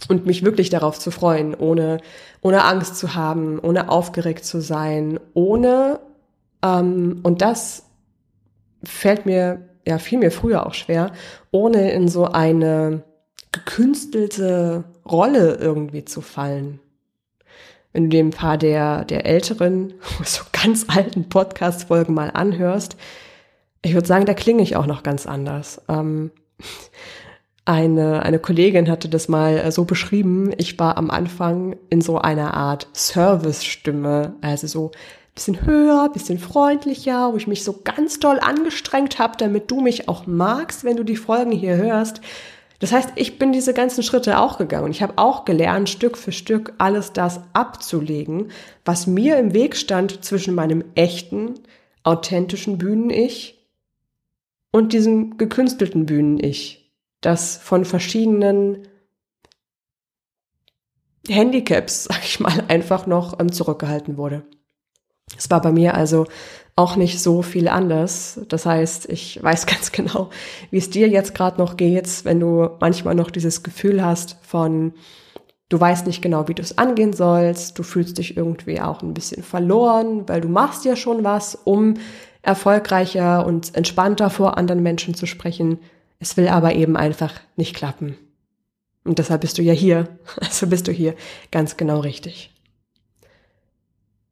und 0.08 0.26
mich 0.26 0.44
wirklich 0.44 0.70
darauf 0.70 0.98
zu 0.98 1.10
freuen, 1.10 1.54
ohne, 1.54 1.98
ohne 2.42 2.64
Angst 2.64 2.96
zu 2.96 3.14
haben, 3.14 3.58
ohne 3.58 3.88
aufgeregt 3.88 4.44
zu 4.44 4.60
sein, 4.60 5.18
ohne, 5.34 5.98
ähm, 6.62 7.20
und 7.24 7.42
das 7.42 7.84
fällt 8.84 9.26
mir, 9.26 9.68
ja, 9.86 9.98
fiel 9.98 10.18
mir 10.18 10.30
früher 10.30 10.66
auch 10.66 10.74
schwer, 10.74 11.10
ohne 11.50 11.90
in 11.90 12.06
so 12.06 12.26
eine 12.26 13.02
gekünstelte 13.50 14.84
Rolle 15.10 15.54
irgendwie 15.54 16.04
zu 16.04 16.20
fallen. 16.20 16.80
Wenn 17.92 18.04
du 18.04 18.08
dir 18.10 18.24
ein 18.24 18.30
paar 18.30 18.58
der, 18.58 19.04
der 19.04 19.26
älteren, 19.26 19.94
so 20.24 20.42
ganz 20.52 20.86
alten 20.88 21.28
Podcast-Folgen 21.28 22.14
mal 22.14 22.30
anhörst, 22.30 22.96
ich 23.82 23.94
würde 23.94 24.06
sagen, 24.06 24.26
da 24.26 24.34
klinge 24.34 24.62
ich 24.62 24.76
auch 24.76 24.86
noch 24.86 25.02
ganz 25.02 25.26
anders. 25.26 25.80
Ähm, 25.88 26.30
eine, 27.64 28.22
eine 28.22 28.38
Kollegin 28.38 28.90
hatte 28.90 29.08
das 29.08 29.28
mal 29.28 29.58
äh, 29.58 29.72
so 29.72 29.84
beschrieben, 29.84 30.52
ich 30.56 30.78
war 30.78 30.96
am 30.96 31.10
Anfang 31.10 31.76
in 31.90 32.00
so 32.00 32.18
einer 32.18 32.54
Art 32.54 32.88
Service-Stimme, 32.94 34.34
also 34.40 34.66
so 34.66 34.90
bisschen 35.34 35.64
höher, 35.64 36.08
bisschen 36.12 36.38
freundlicher, 36.40 37.32
wo 37.32 37.36
ich 37.36 37.46
mich 37.46 37.62
so 37.62 37.80
ganz 37.84 38.18
doll 38.18 38.40
angestrengt 38.40 39.20
habe, 39.20 39.36
damit 39.38 39.70
du 39.70 39.80
mich 39.80 40.08
auch 40.08 40.26
magst, 40.26 40.82
wenn 40.82 40.96
du 40.96 41.04
die 41.04 41.16
Folgen 41.16 41.52
hier 41.52 41.76
hörst. 41.76 42.20
Das 42.78 42.92
heißt, 42.92 43.12
ich 43.16 43.38
bin 43.38 43.52
diese 43.52 43.74
ganzen 43.74 44.02
Schritte 44.02 44.38
auch 44.38 44.56
gegangen. 44.56 44.90
Ich 44.90 45.02
habe 45.02 45.14
auch 45.16 45.44
gelernt, 45.44 45.88
Stück 45.88 46.16
für 46.16 46.30
Stück 46.30 46.74
alles 46.78 47.12
das 47.12 47.40
abzulegen, 47.52 48.52
was 48.84 49.06
mir 49.06 49.36
im 49.38 49.52
Weg 49.52 49.76
stand 49.76 50.24
zwischen 50.24 50.54
meinem 50.54 50.84
echten, 50.94 51.54
authentischen 52.04 52.78
Bühnen-Ich 52.78 53.68
und 54.70 54.92
diesem 54.92 55.38
gekünstelten 55.38 56.06
Bühnen-Ich, 56.06 56.94
das 57.20 57.56
von 57.56 57.84
verschiedenen 57.84 58.86
Handicaps, 61.28 62.04
sag 62.10 62.24
ich 62.24 62.38
mal, 62.38 62.64
einfach 62.68 63.06
noch 63.06 63.40
ähm, 63.40 63.52
zurückgehalten 63.52 64.16
wurde. 64.16 64.44
Es 65.36 65.50
war 65.50 65.60
bei 65.60 65.72
mir 65.72 65.94
also 65.94 66.26
auch 66.78 66.94
nicht 66.94 67.20
so 67.20 67.42
viel 67.42 67.66
anders. 67.66 68.40
Das 68.48 68.64
heißt, 68.64 69.08
ich 69.10 69.42
weiß 69.42 69.66
ganz 69.66 69.90
genau, 69.90 70.30
wie 70.70 70.78
es 70.78 70.90
dir 70.90 71.08
jetzt 71.08 71.34
gerade 71.34 71.58
noch 71.58 71.76
geht, 71.76 72.24
wenn 72.24 72.38
du 72.38 72.70
manchmal 72.80 73.16
noch 73.16 73.30
dieses 73.30 73.64
Gefühl 73.64 74.02
hast 74.02 74.36
von, 74.42 74.94
du 75.68 75.80
weißt 75.80 76.06
nicht 76.06 76.22
genau, 76.22 76.46
wie 76.46 76.54
du 76.54 76.62
es 76.62 76.78
angehen 76.78 77.12
sollst, 77.12 77.78
du 77.78 77.82
fühlst 77.82 78.18
dich 78.18 78.36
irgendwie 78.36 78.80
auch 78.80 79.02
ein 79.02 79.12
bisschen 79.12 79.42
verloren, 79.42 80.28
weil 80.28 80.40
du 80.40 80.48
machst 80.48 80.84
ja 80.84 80.94
schon 80.94 81.24
was, 81.24 81.56
um 81.56 81.94
erfolgreicher 82.42 83.44
und 83.44 83.74
entspannter 83.74 84.30
vor 84.30 84.56
anderen 84.56 84.82
Menschen 84.82 85.14
zu 85.14 85.26
sprechen. 85.26 85.80
Es 86.20 86.36
will 86.36 86.46
aber 86.46 86.74
eben 86.74 86.96
einfach 86.96 87.34
nicht 87.56 87.74
klappen. 87.74 88.16
Und 89.04 89.18
deshalb 89.18 89.40
bist 89.40 89.58
du 89.58 89.62
ja 89.62 89.72
hier. 89.72 90.08
Also 90.40 90.68
bist 90.68 90.86
du 90.86 90.92
hier 90.92 91.14
ganz 91.50 91.76
genau 91.76 91.98
richtig. 92.00 92.54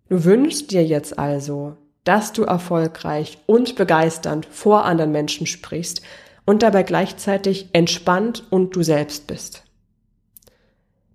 Du 0.09 0.25
wünschst 0.25 0.71
dir 0.71 0.85
jetzt 0.85 1.19
also, 1.19 1.77
dass 2.07 2.33
du 2.33 2.45
erfolgreich 2.45 3.39
und 3.47 3.75
begeisternd 3.75 4.47
vor 4.47 4.85
anderen 4.85 5.13
Menschen 5.13 5.47
sprichst 5.47 6.03
und 6.47 6.63
dabei 6.63 6.85
gleichzeitig 6.85 7.69
entspannt 7.73 8.45
und 8.49 8.75
du 8.75 8.83
selbst 8.83 9.27
bist. 9.27 9.65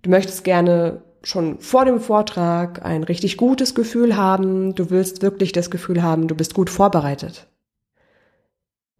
Du 0.02 0.10
möchtest 0.10 0.44
gerne 0.44 1.02
schon 1.22 1.60
vor 1.60 1.86
dem 1.86 1.98
Vortrag 1.98 2.84
ein 2.84 3.04
richtig 3.04 3.36
gutes 3.36 3.74
Gefühl 3.74 4.16
haben, 4.16 4.74
du 4.74 4.90
willst 4.90 5.22
wirklich 5.22 5.52
das 5.52 5.70
Gefühl 5.70 6.02
haben, 6.02 6.28
du 6.28 6.34
bist 6.34 6.52
gut 6.52 6.68
vorbereitet. 6.68 7.46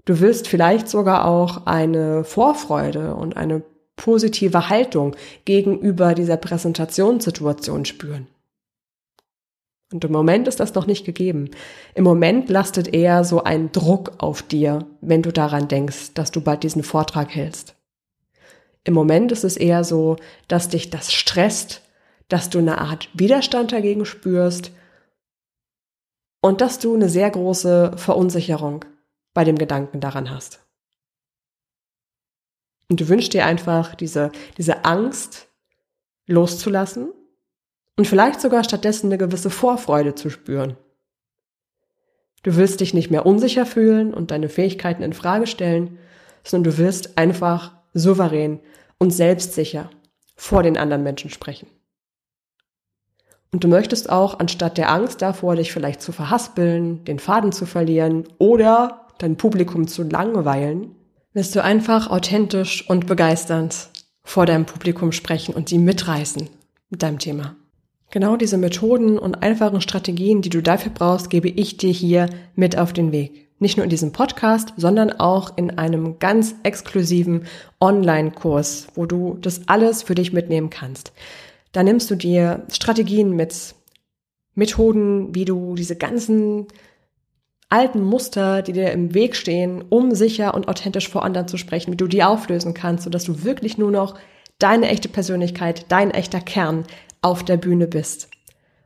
Du 0.05 0.21
willst 0.21 0.49
vielleicht 0.49 0.89
sogar 0.89 1.27
auch 1.27 1.67
eine 1.67 2.25
Vorfreude 2.25 3.15
und 3.15 3.37
eine 3.37 3.63
positive 3.97 4.69
Haltung 4.69 5.15
gegenüber 5.45 6.15
dieser 6.15 6.39
Präsentationssituation 6.39 7.85
spüren. 7.85 8.27
Und 9.93 10.05
im 10.05 10.13
Moment 10.13 10.49
ist 10.49 10.61
das 10.61 10.75
noch 10.75 10.87
nicht 10.87 11.05
gegeben. 11.05 11.51
Im 11.95 12.05
Moment 12.05 12.49
lastet 12.49 12.93
eher 12.93 13.25
so 13.25 13.43
ein 13.43 13.73
Druck 13.73 14.13
auf 14.19 14.43
dir, 14.43 14.87
wenn 15.01 15.23
du 15.23 15.33
daran 15.33 15.69
denkst, 15.69 16.15
dass 16.15 16.31
du 16.31 16.41
bald 16.41 16.63
diesen 16.63 16.83
Vortrag 16.83 17.35
hältst. 17.35 17.75
Im 18.85 18.95
Moment 18.95 19.31
ist 19.33 19.45
es 19.45 19.57
eher 19.57 19.85
so, 19.85 20.17
dass 20.49 20.69
dich 20.69 20.91
das 20.91 21.13
stresst, 21.13 21.83
dass 22.29 22.51
du 22.51 22.59
eine 22.59 22.79
Art 22.79 23.09
Widerstand 23.15 23.73
dagegen 23.73 24.05
spürst 24.05 24.73
und 26.41 26.61
dass 26.61 26.79
du 26.79 26.95
eine 26.95 27.09
sehr 27.09 27.31
große 27.31 27.93
Verunsicherung 27.97 28.85
bei 29.35 29.45
dem 29.45 29.57
Gedanken 29.57 30.01
daran 30.01 30.31
hast. 30.31 30.61
Und 32.91 33.01
du 33.01 33.09
wünschst 33.09 33.33
dir 33.33 33.47
einfach 33.47 33.95
diese, 33.95 34.33
diese 34.59 34.85
Angst 34.85 35.49
loszulassen 36.27 37.13
und 37.97 38.07
vielleicht 38.07 38.41
sogar 38.41 38.65
stattdessen 38.65 39.07
eine 39.07 39.19
gewisse 39.19 39.51
Vorfreude 39.51 40.15
zu 40.15 40.31
spüren. 40.31 40.77
Du 42.43 42.57
willst 42.57 42.81
dich 42.81 42.95
nicht 42.95 43.11
mehr 43.11 43.27
unsicher 43.27 43.67
fühlen 43.67 44.13
und 44.13 44.31
deine 44.31 44.49
Fähigkeiten 44.49 45.03
in 45.03 45.13
Frage 45.13 45.47
stellen, 45.47 45.99
sondern 46.45 46.73
du 46.73 46.79
wirst 46.79 47.17
einfach 47.17 47.77
souverän 47.95 48.61
und 48.99 49.13
selbstsicher 49.13 49.91
vor 50.35 50.63
den 50.63 50.77
anderen 50.77 51.03
Menschen 51.03 51.31
sprechen. 51.31 51.69
Und 53.53 53.65
du 53.65 53.69
möchtest 53.69 54.11
auch, 54.11 54.41
anstatt 54.41 54.79
der 54.79 54.91
Angst 54.91 55.21
davor, 55.21 55.57
dich 55.57 55.73
vielleicht 55.73 56.01
zu 56.01 56.11
verhaspeln, 56.11 57.05
den 57.05 57.19
Faden 57.19 57.53
zu 57.53 57.67
verlieren 57.67 58.25
oder 58.39 59.07
dein 59.19 59.37
Publikum 59.37 59.87
zu 59.87 60.03
langweilen, 60.03 60.97
wirst 61.35 61.55
du 61.55 61.63
einfach 61.63 62.11
authentisch 62.11 62.89
und 62.89 63.07
begeisternd 63.07 63.89
vor 64.25 64.47
deinem 64.47 64.65
Publikum 64.65 65.13
sprechen 65.13 65.55
und 65.55 65.69
sie 65.69 65.79
mitreißen 65.79 66.49
mit 66.89 67.03
deinem 67.03 67.19
Thema. 67.19 67.57
Genau 68.13 68.37
diese 68.37 68.59
Methoden 68.59 69.19
und 69.19 69.37
einfachen 69.37 69.81
Strategien, 69.81 70.43
die 70.43 70.51
du 70.51 70.61
dafür 70.61 70.93
brauchst, 70.95 71.31
gebe 71.31 71.49
ich 71.49 71.79
dir 71.79 71.91
hier 71.91 72.29
mit 72.55 72.77
auf 72.77 72.93
den 72.93 73.11
Weg. 73.11 73.49
Nicht 73.59 73.79
nur 73.79 73.85
in 73.85 73.91
diesem 73.91 74.13
Podcast, 74.13 74.75
sondern 74.77 75.13
auch 75.13 75.57
in 75.57 75.79
einem 75.79 76.19
ganz 76.19 76.55
exklusiven 76.63 77.47
Online-Kurs, 77.81 78.89
wo 78.95 79.07
du 79.07 79.39
das 79.41 79.67
alles 79.67 80.03
für 80.03 80.15
dich 80.15 80.31
mitnehmen 80.31 80.69
kannst. 80.69 81.13
Da 81.73 81.83
nimmst 81.83 82.11
du 82.11 82.15
dir 82.15 82.67
Strategien 82.71 83.31
mit, 83.31 83.75
Methoden, 84.55 85.35
wie 85.35 85.47
du 85.47 85.75
diese 85.75 85.97
ganzen 85.97 86.67
alten 87.71 88.03
Muster, 88.03 88.61
die 88.61 88.75
dir 88.75 88.93
im 88.93 89.15
Weg 89.15 89.37
stehen, 89.37 89.83
um 89.89 90.15
sicher 90.15 90.53
und 90.53 90.69
authentisch 90.69 91.09
vor 91.09 91.25
anderen 91.25 91.49
zu 91.49 91.57
sprechen, 91.57 91.93
wie 91.95 91.97
du 91.97 92.09
die 92.09 92.23
auflösen 92.23 92.75
kannst, 92.75 93.05
sodass 93.05 93.25
du 93.25 93.43
wirklich 93.43 93.79
nur 93.79 93.91
noch 93.91 94.19
deine 94.59 94.89
echte 94.91 95.09
Persönlichkeit, 95.09 95.87
dein 95.89 96.11
echter 96.11 96.41
Kern 96.43 96.85
auf 97.23 97.45
der 97.45 97.57
Bühne 97.57 97.87
bist. 97.87 98.29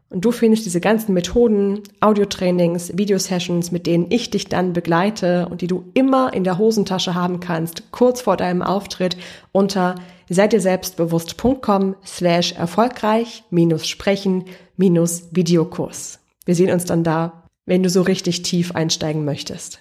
Und 0.09 0.25
du 0.25 0.31
findest 0.31 0.65
diese 0.65 0.81
ganzen 0.81 1.15
Methoden, 1.15 1.83
Audiotrainings, 2.01 2.97
Videosessions, 2.97 3.73
mit 3.73 3.87
denen 3.87 4.07
ich 4.11 4.31
dich 4.31 4.47
dann 4.47 4.73
begleite 4.73 5.49
und 5.51 5.63
die 5.63 5.67
du 5.67 5.91
immer 5.95 6.33
in 6.33 6.45
der 6.45 6.59
Hosentasche 6.59 7.15
haben 7.15 7.41
kannst, 7.41 7.91
kurz 7.91 8.21
vor 8.21 8.37
deinem 8.37 8.63
Auftritt 8.63 9.17
unter 9.51 9.97
seid 10.29 10.53
ihr 10.53 10.61
selbstbewusst.com 10.61 11.97
slash 12.05 12.53
erfolgreich 12.53 13.43
minus 13.51 13.89
sprechen 13.89 14.45
minus 14.77 15.29
Videokurs. 15.33 16.21
Wir 16.45 16.55
sehen 16.55 16.71
uns 16.71 16.85
dann 16.85 17.03
da, 17.03 17.45
wenn 17.65 17.83
du 17.83 17.91
so 17.91 18.03
richtig 18.03 18.43
tief 18.43 18.73
einsteigen 18.73 19.25
möchtest. 19.25 19.81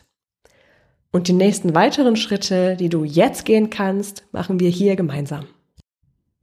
Und 1.12 1.28
die 1.28 1.34
nächsten 1.34 1.76
weiteren 1.76 2.16
Schritte, 2.16 2.76
die 2.76 2.90
du 2.90 3.04
jetzt 3.04 3.46
gehen 3.46 3.70
kannst, 3.70 4.26
machen 4.32 4.60
wir 4.60 4.70
hier 4.70 4.96
gemeinsam. 4.96 5.46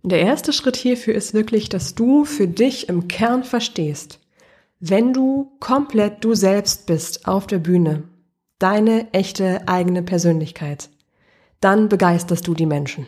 Der 0.05 0.21
erste 0.21 0.53
Schritt 0.53 0.77
hierfür 0.77 1.15
ist 1.15 1.33
wirklich, 1.33 1.69
dass 1.69 1.95
du 1.95 2.25
für 2.25 2.49
dich 2.49 2.89
im 2.89 3.07
Kern 3.07 3.45
verstehst, 3.45 4.19
wenn 4.81 5.13
du 5.13 5.53
komplett 5.61 6.25
du 6.25 6.35
selbst 6.35 6.87
bist 6.87 7.29
auf 7.29 7.47
der 7.47 7.61
Bühne, 7.61 8.03
deine 8.59 9.13
echte 9.13 9.69
eigene 9.69 10.03
Persönlichkeit, 10.03 10.91
dann 11.61 11.89
begeisterst 11.89 12.49
du 12.49 12.55
die 12.55 12.67
Menschen. 12.67 13.07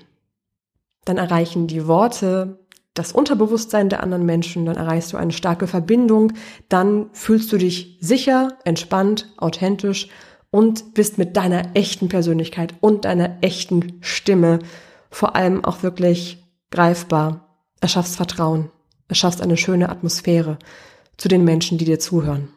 Dann 1.05 1.19
erreichen 1.19 1.67
die 1.67 1.89
Worte 1.89 2.61
das 2.95 3.11
Unterbewusstsein 3.11 3.89
der 3.89 4.05
anderen 4.05 4.25
Menschen, 4.25 4.65
dann 4.67 4.77
erreichst 4.77 5.13
du 5.13 5.17
eine 5.17 5.33
starke 5.33 5.67
Verbindung, 5.67 6.33
dann 6.69 7.11
fühlst 7.13 7.53
du 7.53 7.59
dich 7.59 7.99
sicher, 8.01 8.57
entspannt, 8.65 9.33
authentisch 9.37 10.09
und 10.53 10.95
bist 10.95 11.19
mit 11.19 11.37
deiner 11.37 11.75
echten 11.75 12.09
Persönlichkeit 12.09 12.75
und 12.81 13.05
deiner 13.05 13.39
echten 13.41 13.99
Stimme 14.01 14.61
vor 15.11 15.35
allem 15.35 15.65
auch 15.65 15.83
wirklich 15.83 16.44
greifbar. 16.75 17.41
Erschaffst 17.81 18.17
Vertrauen, 18.17 18.71
erschaffst 19.09 19.41
eine 19.41 19.57
schöne 19.57 19.89
Atmosphäre 19.89 20.59
zu 21.17 21.29
den 21.29 21.45
Menschen, 21.45 21.79
die 21.79 21.85
dir 21.85 21.99
zuhören. 21.99 22.49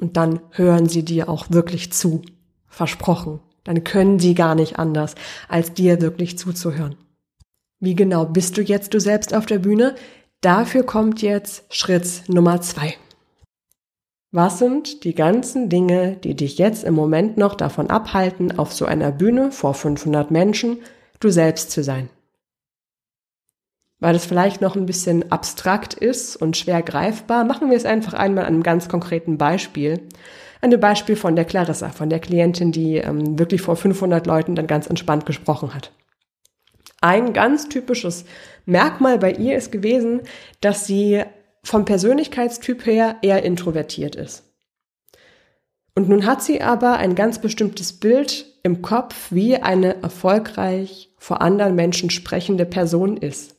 Und 0.00 0.16
dann 0.16 0.40
hören 0.50 0.88
sie 0.88 1.04
dir 1.04 1.28
auch 1.28 1.46
wirklich 1.50 1.92
zu. 1.92 2.22
Versprochen. 2.66 3.40
Dann 3.64 3.84
können 3.84 4.18
sie 4.18 4.34
gar 4.34 4.54
nicht 4.54 4.78
anders, 4.78 5.14
als 5.48 5.74
dir 5.74 6.00
wirklich 6.00 6.38
zuzuhören. 6.38 6.96
Wie 7.80 7.94
genau 7.94 8.24
bist 8.24 8.56
du 8.56 8.62
jetzt 8.62 8.94
du 8.94 9.00
selbst 9.00 9.34
auf 9.34 9.46
der 9.46 9.58
Bühne? 9.58 9.94
Dafür 10.40 10.82
kommt 10.84 11.20
jetzt 11.20 11.64
Schritt 11.74 12.22
Nummer 12.28 12.60
zwei. 12.60 12.94
Was 14.30 14.58
sind 14.58 15.04
die 15.04 15.14
ganzen 15.14 15.68
Dinge, 15.68 16.16
die 16.16 16.34
dich 16.34 16.58
jetzt 16.58 16.84
im 16.84 16.94
Moment 16.94 17.36
noch 17.36 17.54
davon 17.54 17.90
abhalten, 17.90 18.58
auf 18.58 18.72
so 18.72 18.84
einer 18.84 19.10
Bühne 19.10 19.50
vor 19.50 19.74
500 19.74 20.30
Menschen 20.30 20.78
du 21.20 21.30
selbst 21.30 21.70
zu 21.70 21.82
sein? 21.82 22.08
Weil 23.98 24.14
es 24.14 24.26
vielleicht 24.26 24.60
noch 24.60 24.76
ein 24.76 24.86
bisschen 24.86 25.30
abstrakt 25.32 25.94
ist 25.94 26.36
und 26.36 26.56
schwer 26.56 26.82
greifbar, 26.82 27.44
machen 27.44 27.70
wir 27.70 27.76
es 27.76 27.86
einfach 27.86 28.12
einmal 28.12 28.44
an 28.44 28.54
einem 28.54 28.62
ganz 28.62 28.88
konkreten 28.88 29.38
Beispiel. 29.38 30.02
Ein 30.60 30.78
Beispiel 30.78 31.16
von 31.16 31.36
der 31.36 31.44
Clarissa, 31.44 31.90
von 31.90 32.10
der 32.10 32.18
Klientin, 32.18 32.72
die 32.72 32.96
ähm, 32.96 33.38
wirklich 33.38 33.62
vor 33.62 33.76
500 33.76 34.26
Leuten 34.26 34.54
dann 34.54 34.66
ganz 34.66 34.86
entspannt 34.86 35.24
gesprochen 35.24 35.74
hat. 35.74 35.92
Ein 37.00 37.32
ganz 37.32 37.68
typisches 37.68 38.24
Merkmal 38.64 39.18
bei 39.18 39.32
ihr 39.32 39.56
ist 39.56 39.70
gewesen, 39.70 40.22
dass 40.60 40.86
sie 40.86 41.22
vom 41.62 41.84
Persönlichkeitstyp 41.84 42.84
her 42.84 43.16
eher 43.22 43.42
introvertiert 43.44 44.14
ist. 44.14 44.44
Und 45.94 46.08
nun 46.08 46.26
hat 46.26 46.42
sie 46.42 46.60
aber 46.60 46.98
ein 46.98 47.14
ganz 47.14 47.40
bestimmtes 47.40 47.94
Bild 47.94 48.46
im 48.62 48.82
Kopf, 48.82 49.28
wie 49.30 49.56
eine 49.56 50.02
erfolgreich 50.02 51.10
vor 51.16 51.40
anderen 51.40 51.74
Menschen 51.74 52.10
sprechende 52.10 52.66
Person 52.66 53.16
ist 53.16 53.55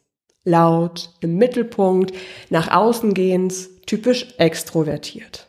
laut, 0.48 1.12
im 1.20 1.38
Mittelpunkt, 1.38 2.14
nach 2.50 2.72
außen 2.72 3.14
gehend, 3.14 3.54
typisch 3.86 4.34
extrovertiert. 4.38 5.48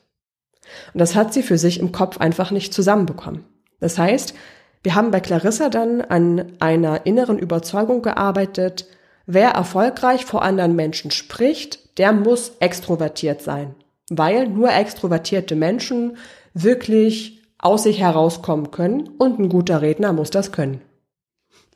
Und 0.93 1.01
das 1.01 1.15
hat 1.15 1.33
sie 1.33 1.43
für 1.43 1.57
sich 1.57 1.81
im 1.81 1.93
Kopf 1.93 2.19
einfach 2.19 2.51
nicht 2.51 2.75
zusammenbekommen. 2.75 3.45
Das 3.81 3.97
heißt, 3.97 4.35
wir 4.83 4.95
haben 4.95 5.11
bei 5.11 5.21
Clarissa 5.21 5.69
dann 5.69 6.01
an 6.01 6.53
einer 6.61 7.07
inneren 7.07 7.39
Überzeugung 7.39 8.03
gearbeitet, 8.03 8.87
wer 9.27 9.51
erfolgreich 9.51 10.25
vor 10.25 10.43
anderen 10.43 10.77
Menschen 10.77 11.11
spricht, 11.11 11.99
der 11.99 12.13
muss 12.13 12.53
extrovertiert 12.61 13.43
sein, 13.43 13.75
weil 14.11 14.49
nur 14.49 14.73
extrovertierte 14.73 15.57
Menschen 15.57 16.17
wirklich 16.55 17.43
aus 17.59 17.85
sich 17.85 18.01
herauskommen 18.01 18.71
können 18.71 19.09
und 19.19 19.39
ein 19.39 19.49
guter 19.49 19.83
Redner 19.83 20.13
muss 20.13 20.31
das 20.31 20.53
können. 20.53 20.81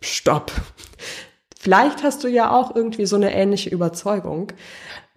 Stopp. 0.00 0.52
Vielleicht 1.62 2.02
hast 2.02 2.24
du 2.24 2.28
ja 2.28 2.50
auch 2.50 2.74
irgendwie 2.74 3.06
so 3.06 3.14
eine 3.14 3.32
ähnliche 3.32 3.70
Überzeugung. 3.70 4.48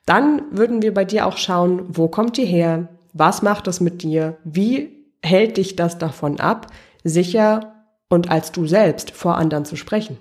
Dann 0.05 0.43
würden 0.51 0.83
wir 0.83 0.93
bei 0.93 1.03
dir 1.03 1.25
auch 1.25 1.37
schauen, 1.37 1.81
wo 1.87 2.07
kommt 2.07 2.37
die 2.37 2.45
her? 2.45 2.87
Was 3.13 3.41
macht 3.41 3.65
das 3.65 3.81
mit 3.81 4.03
dir? 4.03 4.37
Wie 4.43 5.07
hält 5.23 5.57
dich 5.57 5.75
das 5.75 5.97
davon 5.97 6.39
ab, 6.39 6.67
sicher 7.03 7.73
und 8.09 8.29
als 8.29 8.51
du 8.51 8.67
selbst 8.67 9.09
vor 9.09 9.37
anderen 9.37 9.65
zu 9.65 9.75
sprechen? 9.75 10.19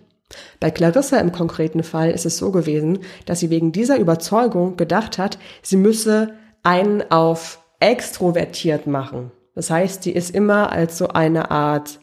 Bei 0.60 0.70
Clarissa 0.70 1.18
im 1.18 1.30
konkreten 1.30 1.82
Fall 1.82 2.10
ist 2.10 2.24
es 2.24 2.38
so 2.38 2.52
gewesen, 2.52 3.00
dass 3.26 3.40
sie 3.40 3.50
wegen 3.50 3.72
dieser 3.72 3.98
Überzeugung 3.98 4.78
gedacht 4.78 5.18
hat, 5.18 5.38
sie 5.60 5.76
müsse 5.76 6.32
einen 6.62 7.02
auf 7.10 7.62
extrovertiert 7.80 8.86
machen. 8.86 9.30
Das 9.54 9.68
heißt, 9.68 10.04
sie 10.04 10.12
ist 10.12 10.34
immer 10.34 10.72
als 10.72 10.96
so 10.96 11.08
eine 11.08 11.50
Art 11.50 12.00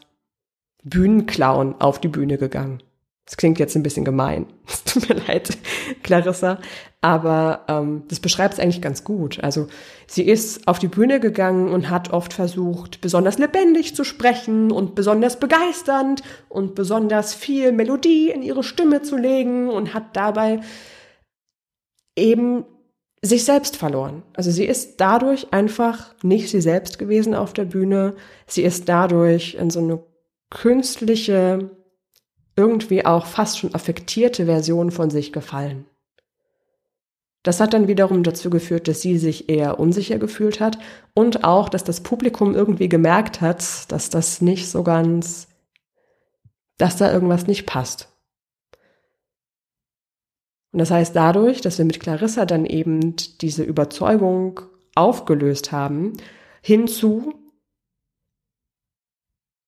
Bühnenclown 0.84 1.78
auf 1.80 2.00
die 2.00 2.08
Bühne 2.08 2.38
gegangen. 2.38 2.84
Das 3.32 3.38
klingt 3.38 3.60
jetzt 3.60 3.78
ein 3.78 3.84
bisschen 3.84 4.04
gemein. 4.04 4.46
Es 4.68 4.84
tut 4.84 5.08
mir 5.08 5.16
leid, 5.16 5.58
Clarissa. 6.04 6.60
Aber 7.00 7.62
ähm, 7.70 8.04
das 8.10 8.20
beschreibt 8.20 8.56
es 8.56 8.60
eigentlich 8.60 8.82
ganz 8.82 9.06
gut. 9.06 9.42
Also 9.42 9.68
sie 10.06 10.24
ist 10.24 10.68
auf 10.68 10.80
die 10.80 10.90
Bühne 10.90 11.22
gegangen 11.22 11.70
und 11.70 11.90
hat 11.90 12.12
oft 12.12 12.34
versucht, 12.34 13.00
besonders 13.00 13.38
lebendig 13.38 13.96
zu 13.96 14.04
sprechen 14.04 14.70
und 14.70 14.96
besonders 14.96 15.40
begeisternd 15.40 16.24
und 16.50 16.76
besonders 16.76 17.34
viel 17.34 17.72
Melodie 17.72 18.32
in 18.32 18.44
ihre 18.44 18.64
Stimme 18.64 19.02
zu 19.02 19.16
legen 19.16 19.70
und 19.70 19.94
hat 19.94 20.14
dabei 20.18 20.60
eben 22.18 22.66
sich 23.22 23.46
selbst 23.46 23.78
verloren. 23.78 24.24
Also 24.34 24.52
sie 24.52 24.66
ist 24.66 25.00
dadurch 25.00 25.54
einfach 25.54 26.16
nicht 26.22 26.50
sie 26.50 26.60
selbst 26.60 27.00
gewesen 27.00 27.34
auf 27.34 27.54
der 27.54 27.66
Bühne. 27.66 28.14
Sie 28.46 28.64
ist 28.64 28.90
dadurch 28.90 29.56
in 29.56 29.70
so 29.70 29.80
eine 29.80 30.04
künstliche 30.50 31.72
irgendwie 32.56 33.06
auch 33.06 33.26
fast 33.26 33.60
schon 33.60 33.74
affektierte 33.74 34.46
Version 34.46 34.92
von 34.92 35.10
sich 35.10 35.32
gefallen. 35.32 35.86
Das 37.44 37.60
hat 37.60 37.74
dann 37.74 37.88
wiederum 37.88 38.22
dazu 38.22 38.50
geführt, 38.52 38.88
dass 38.88 39.02
sie 39.02 39.18
sich 39.18 39.50
eher 39.50 39.80
unsicher 39.80 40.20
gefühlt 40.20 40.60
hat 40.60 40.78
und 41.16 41.44
auch, 41.44 41.70
dass 41.70 41.84
das 41.84 42.02
Publikum 42.02 42.54
irgendwie 42.54 42.88
gemerkt 42.88 43.42
hat, 43.42 43.92
dass 43.92 44.10
das 44.10 44.42
nicht 44.42 44.70
so 44.70 44.84
ganz, 44.84 45.48
dass 46.78 46.98
da 46.98 47.12
irgendwas 47.12 47.48
nicht 47.48 47.66
passt. 47.66 48.10
Und 50.72 50.80
das 50.80 50.92
heißt, 50.92 51.16
dadurch, 51.16 51.62
dass 51.62 51.80
wir 51.80 51.86
mit 51.86 52.00
Clarissa 52.00 52.46
dann 52.46 52.66
eben 52.66 53.16
diese 53.42 53.64
Überzeugung 53.64 54.62
aufgelöst 54.96 55.72
haben, 55.72 56.14
hinzu, 56.62 57.41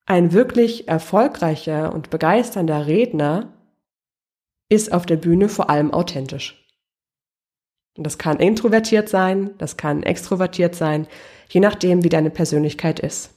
ein 0.06 0.34
wirklich 0.34 0.88
erfolgreicher 0.88 1.94
und 1.94 2.10
begeisternder 2.10 2.88
Redner 2.88 3.54
ist 4.70 4.92
auf 4.92 5.06
der 5.06 5.18
Bühne 5.18 5.50
vor 5.50 5.70
allem 5.70 5.94
authentisch. 5.94 6.60
Und 7.96 8.06
das 8.06 8.18
kann 8.18 8.40
introvertiert 8.40 9.08
sein, 9.08 9.52
das 9.60 9.78
kann 9.78 10.04
extrovertiert 10.04 10.76
sein, 10.76 11.08
je 11.50 11.60
nachdem, 11.60 12.04
wie 12.04 12.10
deine 12.10 12.32
Persönlichkeit 12.32 13.00
ist. 13.00 13.36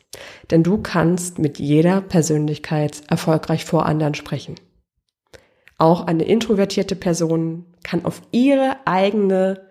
Denn 0.51 0.63
du 0.63 0.79
kannst 0.79 1.39
mit 1.39 1.59
jeder 1.59 2.01
Persönlichkeit 2.01 3.03
erfolgreich 3.09 3.67
vor 3.67 3.85
anderen 3.85 4.15
sprechen. 4.15 4.55
Auch 5.79 6.07
eine 6.07 6.25
introvertierte 6.25 6.97
Person 6.97 7.67
kann 7.85 8.07
auf 8.07 8.23
ihre 8.33 8.79
eigene, 8.87 9.69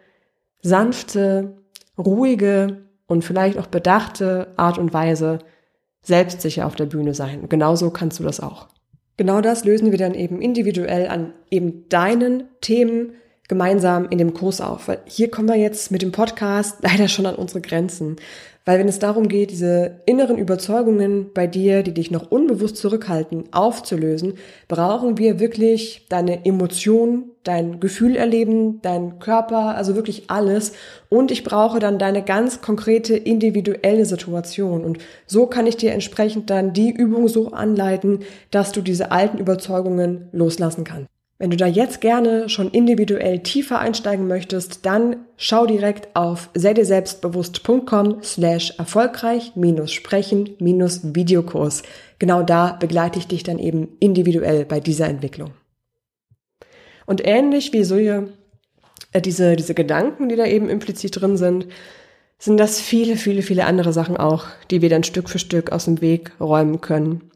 sanfte, 0.62 1.64
ruhige 1.98 2.86
und 3.08 3.24
vielleicht 3.24 3.58
auch 3.58 3.68
bedachte 3.68 4.54
Art 4.56 4.78
und 4.78 4.94
Weise 4.94 5.40
selbstsicher 6.06 6.66
auf 6.66 6.76
der 6.76 6.86
Bühne 6.86 7.14
sein. 7.14 7.50
Genauso 7.50 7.90
kannst 7.90 8.20
du 8.20 8.24
das 8.24 8.40
auch. 8.40 8.68
Genau 9.18 9.42
das 9.42 9.64
lösen 9.64 9.92
wir 9.92 9.98
dann 9.98 10.14
eben 10.14 10.42
individuell 10.42 11.08
an 11.08 11.34
eben 11.50 11.88
deinen 11.90 12.44
Themen 12.62 13.14
gemeinsam 13.48 14.08
in 14.10 14.18
dem 14.18 14.34
Kurs 14.34 14.62
auf. 14.62 14.88
Weil 14.88 15.00
hier 15.06 15.32
kommen 15.32 15.48
wir 15.48 15.56
jetzt 15.56 15.92
mit 15.92 16.02
dem 16.02 16.12
Podcast 16.12 16.78
leider 16.82 17.08
schon 17.08 17.26
an 17.26 17.36
unsere 17.36 17.62
Grenzen. 17.62 18.18
Weil 18.66 18.80
wenn 18.80 18.88
es 18.88 18.98
darum 18.98 19.28
geht, 19.28 19.52
diese 19.52 20.02
inneren 20.08 20.40
Überzeugungen 20.40 21.32
bei 21.34 21.46
dir, 21.46 21.84
die 21.84 21.94
dich 21.94 22.10
noch 22.10 22.32
unbewusst 22.32 22.78
zurückhalten, 22.78 23.44
aufzulösen, 23.54 24.34
brauchen 24.68 25.20
wir 25.20 25.40
wirklich 25.40 26.08
deine 26.10 26.46
Emotionen, 26.46 27.32
dein 27.44 27.80
Gefühl 27.80 28.16
erleben, 28.16 28.82
dein 28.82 29.20
Körper, 29.20 29.76
also 29.76 29.96
wirklich 29.96 30.32
alles. 30.32 30.74
Und 31.10 31.30
ich 31.30 31.44
brauche 31.44 31.80
dann 31.80 32.00
deine 32.00 32.24
ganz 32.24 32.62
konkrete 32.62 33.16
individuelle 33.16 34.06
Situation. 34.06 34.84
Und 34.84 34.98
so 35.28 35.46
kann 35.46 35.68
ich 35.68 35.78
dir 35.78 35.94
entsprechend 35.94 36.50
dann 36.50 36.74
die 36.74 36.90
Übung 36.90 37.28
so 37.28 37.52
anleiten, 37.52 38.22
dass 38.50 38.72
du 38.72 38.82
diese 38.82 39.12
alten 39.12 39.38
Überzeugungen 39.38 40.28
loslassen 40.32 40.84
kannst. 40.84 41.15
Wenn 41.38 41.50
du 41.50 41.58
da 41.58 41.68
jetzt 41.68 42.00
gerne 42.00 42.48
schon 42.48 42.72
individuell 42.72 43.40
tiefer 43.40 43.80
einsteigen 43.80 44.26
möchtest, 44.26 44.86
dann 44.86 45.18
schau 45.36 45.66
direkt 45.66 46.16
auf 46.16 46.50
selbstbewusst.com 46.86 48.24
slash 48.24 48.74
erfolgreich 48.78 49.52
sprechen 49.94 50.52
Videokurs. 51.14 51.84
Genau 52.20 52.42
da 52.42 52.78
begleite 52.80 53.20
ich 53.20 53.28
dich 53.28 53.44
dann 53.44 53.60
eben 53.60 53.90
individuell 54.00 54.64
bei 54.64 54.80
dieser 54.80 55.10
Entwicklung. 55.10 55.52
Und 57.06 57.28
ähnlich 57.28 57.74
wie 57.74 57.84
so 57.84 57.98
äh, 57.98 59.22
diese, 59.22 59.58
diese 59.58 59.74
Gedanken, 59.74 60.30
die 60.30 60.38
da 60.38 60.46
eben 60.46 60.70
implizit 60.70 61.20
drin 61.20 61.36
sind, 61.36 61.68
sind 62.40 62.58
das 62.58 62.80
viele, 62.80 63.18
viele, 63.18 63.42
viele 63.42 63.66
andere 63.66 63.92
Sachen 63.92 64.16
auch, 64.16 64.46
die 64.72 64.82
wir 64.82 64.90
dann 64.90 65.04
Stück 65.04 65.30
für 65.30 65.40
Stück 65.40 65.74
aus 65.74 65.86
dem 65.86 66.00
Weg 66.00 66.32
räumen 66.40 66.80
können 66.80 67.30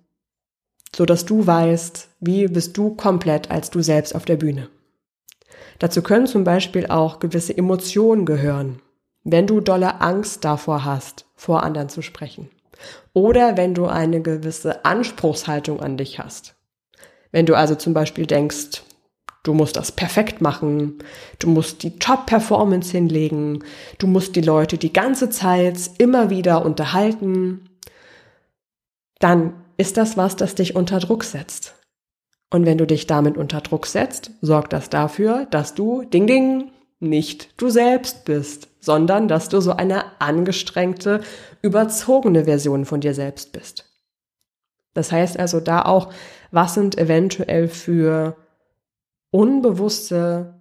so 0.96 1.06
dass 1.06 1.26
du 1.26 1.46
weißt, 1.46 2.10
wie 2.20 2.48
bist 2.48 2.78
du 2.78 2.96
komplett 2.96 3.52
als 3.52 3.70
du 3.70 3.82
selbst 3.82 4.16
auf 4.16 4.26
der 4.26 4.38
Bühne. 4.38 4.70
Dazu 5.80 6.02
können 6.02 6.28
zum 6.28 6.44
Beispiel 6.44 6.88
auch 6.88 7.20
gewisse 7.20 7.58
Emotionen 7.58 8.26
gehören, 8.26 8.82
wenn 9.24 9.48
du 9.48 9.62
dolle 9.62 10.02
Angst 10.02 10.44
davor 10.44 10.84
hast, 10.84 11.26
vor 11.36 11.64
anderen 11.64 11.90
zu 11.90 12.02
sprechen. 12.02 12.50
Oder 13.14 13.58
wenn 13.58 13.74
du 13.74 13.86
eine 13.86 14.22
gewisse 14.22 14.86
Anspruchshaltung 14.86 15.80
an 15.80 15.98
dich 15.98 16.20
hast. 16.20 16.56
Wenn 17.32 17.46
du 17.46 17.56
also 17.56 17.76
zum 17.76 17.94
Beispiel 17.94 18.26
denkst, 18.26 18.84
Du 19.44 19.54
musst 19.54 19.78
das 19.78 19.92
perfekt 19.92 20.42
machen. 20.42 21.00
Du 21.40 21.50
musst 21.50 21.84
die 21.84 21.98
Top-Performance 21.98 22.92
hinlegen. 22.92 23.64
Du 23.98 24.06
musst 24.06 24.36
die 24.36 24.42
Leute 24.42 24.78
die 24.78 24.92
ganze 24.92 25.30
Zeit 25.30 25.92
immer 25.98 26.30
wieder 26.30 26.66
unterhalten. 26.66 27.70
Dann 29.20 29.54
ist 29.80 29.96
das 29.96 30.18
was, 30.18 30.36
das 30.36 30.56
dich 30.56 30.76
unter 30.76 31.00
Druck 31.00 31.24
setzt. 31.24 31.74
Und 32.52 32.66
wenn 32.66 32.78
du 32.78 32.86
dich 32.86 33.08
damit 33.08 33.38
unter 33.38 33.62
Druck 33.62 33.86
setzt, 33.86 34.32
sorgt 34.42 34.74
das 34.74 34.90
dafür, 34.90 35.48
dass 35.52 35.74
du, 35.74 36.04
ding 36.04 36.28
ding, 36.28 36.72
nicht 37.00 37.54
du 37.62 37.70
selbst 37.70 38.26
bist, 38.26 38.68
sondern 38.82 39.30
dass 39.30 39.48
du 39.48 39.62
so 39.62 39.72
eine 39.72 40.20
angestrengte, 40.20 41.22
überzogene 41.62 42.44
Version 42.44 42.84
von 42.84 43.00
dir 43.00 43.14
selbst 43.14 43.54
bist. 43.54 43.86
Das 44.96 45.14
heißt 45.14 45.40
also 45.40 45.62
da 45.62 45.84
auch, 45.84 46.12
was 46.52 46.74
sind 46.74 46.98
eventuell 46.98 47.70
für 47.70 48.36
unbewusste 49.32 50.56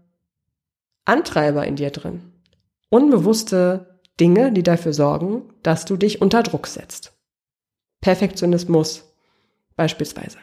Antreiber 1.07 1.67
in 1.67 1.75
dir 1.75 1.91
drin? 1.91 2.35
Unbewusste 2.89 3.99
Dinge, 4.21 4.53
die 4.53 4.63
dafür 4.63 4.93
sorgen, 4.93 5.53
dass 5.65 5.85
du 5.87 5.97
dich 5.97 6.23
unter 6.23 6.45
Druck 6.45 6.69
setzt. 6.69 7.15
Perfektionismus 8.01 9.08
beispielsweise. 9.79 10.37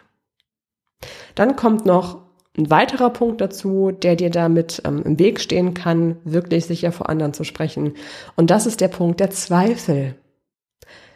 Dann 1.36 1.56
kommt 1.56 1.86
noch 1.86 2.26
ein 2.58 2.70
weiterer 2.70 3.10
Punkt 3.12 3.42
dazu, 3.42 3.92
der 3.92 4.16
dir 4.16 4.30
damit 4.32 4.82
ähm, 4.86 5.04
im 5.04 5.20
Weg 5.20 5.40
stehen 5.40 5.74
kann, 5.74 6.18
wirklich 6.24 6.66
sicher 6.66 6.92
vor 6.92 7.10
anderen 7.10 7.34
zu 7.34 7.44
sprechen. 7.44 7.94
Und 8.36 8.50
das 8.50 8.66
ist 8.66 8.82
der 8.82 8.88
Punkt 8.88 9.20
der 9.20 9.30
Zweifel. 9.30 10.16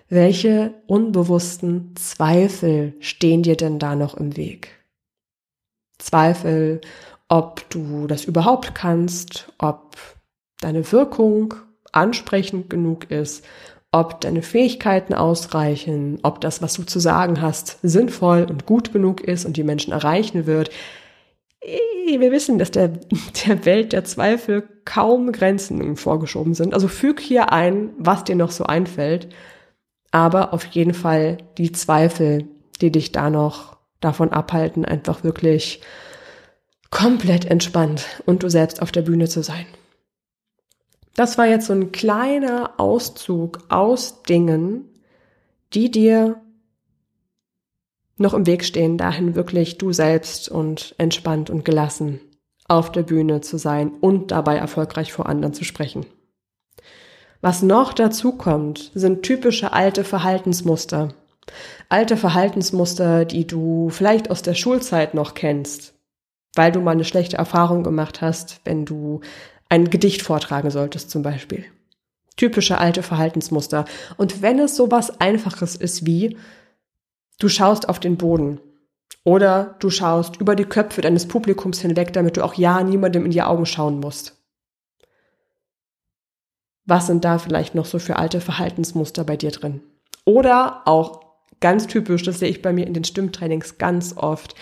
Welche 0.09 0.73
unbewussten 0.87 1.95
Zweifel 1.95 2.93
stehen 2.99 3.43
dir 3.43 3.55
denn 3.55 3.79
da 3.79 3.95
noch 3.95 4.15
im 4.15 4.35
Weg? 4.35 4.69
Zweifel, 5.97 6.81
ob 7.27 7.69
du 7.69 8.07
das 8.07 8.25
überhaupt 8.25 8.75
kannst, 8.75 9.53
ob 9.59 9.95
deine 10.59 10.91
Wirkung 10.91 11.53
ansprechend 11.91 12.69
genug 12.69 13.11
ist, 13.11 13.45
ob 13.91 14.21
deine 14.21 14.41
Fähigkeiten 14.41 15.13
ausreichen, 15.13 16.19
ob 16.23 16.41
das, 16.41 16.61
was 16.61 16.73
du 16.73 16.83
zu 16.83 16.99
sagen 16.99 17.41
hast, 17.41 17.79
sinnvoll 17.81 18.45
und 18.49 18.65
gut 18.65 18.93
genug 18.93 19.21
ist 19.21 19.45
und 19.45 19.57
die 19.57 19.63
Menschen 19.63 19.93
erreichen 19.93 20.45
wird. 20.45 20.69
Wir 21.61 22.31
wissen, 22.31 22.59
dass 22.59 22.71
der, 22.71 22.87
der 23.47 23.65
Welt 23.65 23.93
der 23.93 24.05
Zweifel 24.05 24.67
kaum 24.85 25.31
Grenzen 25.31 25.95
vorgeschoben 25.95 26.53
sind. 26.53 26.73
Also 26.73 26.87
füg 26.87 27.19
hier 27.19 27.51
ein, 27.51 27.91
was 27.97 28.23
dir 28.23 28.35
noch 28.35 28.51
so 28.51 28.65
einfällt 28.65 29.29
aber 30.11 30.53
auf 30.53 30.65
jeden 30.65 30.93
Fall 30.93 31.37
die 31.57 31.71
Zweifel, 31.71 32.47
die 32.81 32.91
dich 32.91 33.11
da 33.11 33.29
noch 33.29 33.77
davon 33.99 34.31
abhalten, 34.31 34.85
einfach 34.85 35.23
wirklich 35.23 35.81
komplett 36.89 37.45
entspannt 37.45 38.05
und 38.25 38.43
du 38.43 38.49
selbst 38.49 38.81
auf 38.81 38.91
der 38.91 39.03
Bühne 39.03 39.27
zu 39.27 39.43
sein. 39.43 39.65
Das 41.15 41.37
war 41.37 41.47
jetzt 41.47 41.67
so 41.67 41.73
ein 41.73 41.91
kleiner 41.91 42.73
Auszug 42.77 43.59
aus 43.69 44.23
Dingen, 44.23 44.85
die 45.73 45.91
dir 45.91 46.41
noch 48.17 48.33
im 48.33 48.45
Weg 48.45 48.65
stehen, 48.65 48.97
dahin 48.97 49.35
wirklich 49.35 49.77
du 49.77 49.93
selbst 49.93 50.49
und 50.49 50.93
entspannt 50.97 51.49
und 51.49 51.65
gelassen 51.65 52.19
auf 52.67 52.91
der 52.91 53.03
Bühne 53.03 53.41
zu 53.41 53.57
sein 53.57 53.91
und 53.99 54.31
dabei 54.31 54.57
erfolgreich 54.57 55.11
vor 55.11 55.27
anderen 55.27 55.53
zu 55.53 55.63
sprechen. 55.63 56.05
Was 57.41 57.63
noch 57.63 57.93
dazu 57.93 58.33
kommt, 58.33 58.91
sind 58.93 59.23
typische 59.23 59.73
alte 59.73 60.03
Verhaltensmuster. 60.03 61.09
Alte 61.87 62.15
Verhaltensmuster, 62.15 63.25
die 63.25 63.47
du 63.47 63.89
vielleicht 63.89 64.29
aus 64.29 64.43
der 64.43 64.53
Schulzeit 64.53 65.13
noch 65.13 65.33
kennst, 65.33 65.95
weil 66.53 66.71
du 66.71 66.79
mal 66.81 66.91
eine 66.91 67.05
schlechte 67.05 67.37
Erfahrung 67.37 67.83
gemacht 67.83 68.21
hast, 68.21 68.61
wenn 68.65 68.85
du 68.85 69.21
ein 69.69 69.89
Gedicht 69.89 70.21
vortragen 70.21 70.71
solltest 70.71 71.11
zum 71.11 71.21
Beispiel. 71.21 71.65
Typische 72.35 72.79
alte 72.79 73.03
Verhaltensmuster. 73.03 73.85
Und 74.17 74.41
wenn 74.41 74.59
es 74.59 74.75
so 74.75 74.91
was 74.91 75.21
Einfaches 75.21 75.75
ist 75.75 76.05
wie, 76.05 76.37
du 77.39 77.49
schaust 77.49 77.87
auf 77.87 77.99
den 77.99 78.17
Boden 78.17 78.59
oder 79.23 79.75
du 79.79 79.89
schaust 79.89 80.37
über 80.37 80.55
die 80.55 80.65
Köpfe 80.65 81.01
deines 81.01 81.27
Publikums 81.27 81.79
hinweg, 81.81 82.13
damit 82.13 82.37
du 82.37 82.43
auch 82.43 82.55
ja 82.55 82.83
niemandem 82.83 83.25
in 83.25 83.31
die 83.31 83.41
Augen 83.41 83.65
schauen 83.65 83.99
musst. 83.99 84.35
Was 86.85 87.05
sind 87.05 87.23
da 87.23 87.37
vielleicht 87.37 87.75
noch 87.75 87.85
so 87.85 87.99
für 87.99 88.15
alte 88.15 88.41
Verhaltensmuster 88.41 89.23
bei 89.23 89.37
dir 89.37 89.51
drin? 89.51 89.81
Oder 90.25 90.81
auch 90.85 91.21
ganz 91.59 91.85
typisch, 91.85 92.23
das 92.23 92.39
sehe 92.39 92.49
ich 92.49 92.61
bei 92.61 92.73
mir 92.73 92.87
in 92.87 92.93
den 92.93 93.03
Stimmtrainings 93.03 93.77
ganz 93.77 94.15
oft. 94.17 94.55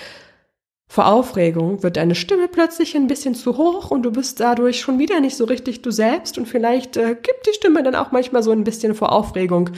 Vor 0.88 1.08
Aufregung 1.08 1.84
wird 1.84 1.98
deine 1.98 2.16
Stimme 2.16 2.48
plötzlich 2.48 2.96
ein 2.96 3.08
bisschen 3.08 3.36
zu 3.36 3.58
hoch 3.58 3.92
und 3.92 4.04
du 4.04 4.12
bist 4.12 4.40
dadurch 4.40 4.80
schon 4.80 5.00
wieder 5.00 5.20
nicht 5.20 5.36
so 5.36 5.44
richtig 5.44 5.82
du 5.82 5.92
selbst 5.92 6.38
und 6.38 6.48
vielleicht 6.48 6.96
äh, 6.96 7.16
gibt 7.16 7.46
die 7.46 7.54
Stimme 7.54 7.84
dann 7.84 7.96
auch 7.96 8.12
manchmal 8.12 8.42
so 8.42 8.52
ein 8.52 8.64
bisschen 8.64 8.96
vor 8.96 9.12
Aufregung. 9.12 9.72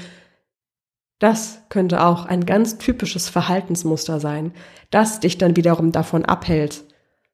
Das 1.18 1.64
könnte 1.70 2.06
auch 2.06 2.26
ein 2.26 2.46
ganz 2.46 2.78
typisches 2.78 3.28
Verhaltensmuster 3.28 4.20
sein, 4.20 4.54
das 4.92 5.20
dich 5.20 5.38
dann 5.38 5.56
wiederum 5.56 5.92
davon 5.92 6.26
abhält, 6.26 6.84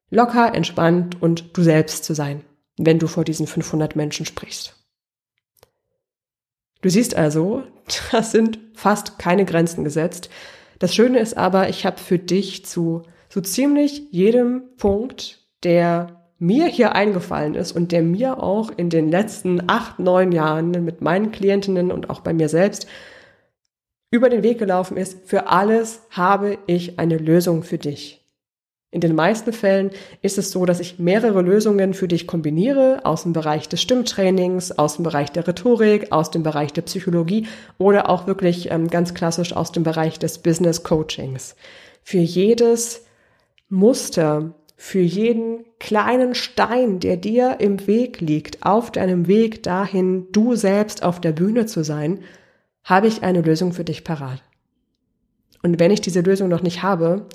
locker, 0.10 0.56
entspannt 0.56 1.22
und 1.22 1.56
du 1.56 1.62
selbst 1.62 2.06
zu 2.06 2.16
sein, 2.16 2.42
wenn 2.78 2.98
du 2.98 3.08
vor 3.08 3.26
diesen 3.26 3.46
500 3.46 3.96
Menschen 3.96 4.26
sprichst. 4.26 4.76
Du 6.82 6.90
siehst 6.90 7.16
also, 7.16 7.64
das 8.12 8.32
sind 8.32 8.58
fast 8.74 9.20
keine 9.20 9.44
Grenzen 9.44 9.84
gesetzt. 9.84 10.30
Das 10.80 10.96
Schöne 10.96 11.20
ist 11.20 11.38
aber, 11.38 11.68
ich 11.70 11.86
habe 11.86 11.98
für 11.98 12.18
dich 12.18 12.66
zu 12.66 13.04
so 13.36 13.42
ziemlich 13.42 14.04
jedem 14.12 14.64
Punkt, 14.78 15.40
der 15.66 16.22
mir 16.40 16.68
hier 16.68 16.96
eingefallen 16.96 17.54
ist 17.54 17.74
und 17.74 17.92
der 17.92 18.02
mir 18.02 18.42
auch 18.42 18.72
in 18.78 18.90
den 18.90 19.12
letzten 19.12 19.70
acht, 19.70 20.00
neun 20.00 20.32
Jahren 20.32 20.72
mit 20.72 21.02
meinen 21.02 21.34
Klientinnen 21.34 21.92
und 21.92 22.10
auch 22.10 22.22
bei 22.22 22.32
mir 22.32 22.48
selbst 22.48 22.88
über 24.10 24.30
den 24.30 24.42
Weg 24.42 24.58
gelaufen 24.58 24.96
ist, 24.96 25.28
für 25.28 25.48
alles 25.48 26.04
habe 26.12 26.58
ich 26.66 26.98
eine 26.98 27.18
Lösung 27.18 27.64
für 27.64 27.78
dich. 27.78 28.22
In 28.90 29.02
den 29.02 29.16
meisten 29.16 29.52
Fällen 29.52 29.92
ist 30.22 30.38
es 30.38 30.52
so, 30.52 30.66
dass 30.66 30.80
ich 30.80 30.98
mehrere 30.98 31.42
Lösungen 31.42 31.94
für 31.94 32.08
dich 32.08 32.28
kombiniere 32.28 33.02
aus 33.04 33.24
dem 33.24 33.34
Bereich 33.34 33.68
des 33.68 33.82
Stimmtrainings, 33.82 34.72
aus 34.72 34.96
dem 34.96 35.04
Bereich 35.04 35.34
der 35.34 35.46
Rhetorik, 35.46 36.14
aus 36.14 36.32
dem 36.32 36.44
Bereich 36.44 36.72
der 36.72 36.84
Psychologie 36.84 37.48
oder 37.78 38.08
auch 38.10 38.28
wirklich 38.28 38.72
ähm, 38.72 38.88
ganz 38.88 39.14
klassisch 39.14 39.54
aus 39.54 39.74
dem 39.74 39.84
Bereich 39.84 40.20
des 40.20 40.38
Business 40.38 40.84
Coachings. 40.84 41.58
Für 42.02 42.20
jedes 42.20 43.05
Muster, 43.76 44.54
für 44.78 45.00
jeden 45.00 45.66
kleinen 45.80 46.36
Stein, 46.36 47.00
der 47.00 47.18
dir 47.18 47.58
im 47.60 47.88
Weg 47.88 48.20
liegt, 48.20 48.66
auf 48.66 48.92
deinem 48.92 49.28
Weg 49.28 49.64
dahin, 49.64 50.28
du 50.32 50.56
selbst 50.56 51.04
auf 51.04 51.22
der 51.22 51.32
Bühne 51.32 51.66
zu 51.66 51.84
sein, 51.84 52.20
habe 52.84 53.08
ich 53.08 53.24
eine 53.24 53.42
Lösung 53.42 53.74
für 53.74 53.84
dich 53.84 54.04
parat. 54.04 54.42
Und 55.64 55.80
wenn 55.80 55.92
ich 55.92 56.02
diese 56.02 56.22
Lösung 56.22 56.50
noch 56.50 56.62
nicht 56.62 56.84
habe, 56.84 57.26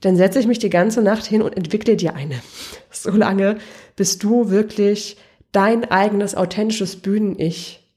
dann 0.00 0.16
setze 0.16 0.38
ich 0.38 0.46
mich 0.46 0.58
die 0.58 0.70
ganze 0.70 1.02
Nacht 1.02 1.26
hin 1.26 1.42
und 1.42 1.56
entwickle 1.56 1.96
dir 1.96 2.14
eine. 2.14 2.36
So 2.94 3.10
lange, 3.10 3.56
bis 3.96 4.18
du 4.18 4.50
wirklich 4.50 5.16
dein 5.50 5.90
eigenes 5.90 6.34
authentisches 6.34 6.96
Bühnen-Ich 6.96 7.88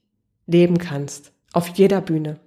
leben 0.46 0.78
kannst. 0.78 1.32
Auf 1.52 1.68
jeder 1.68 2.00
Bühne. 2.00 2.40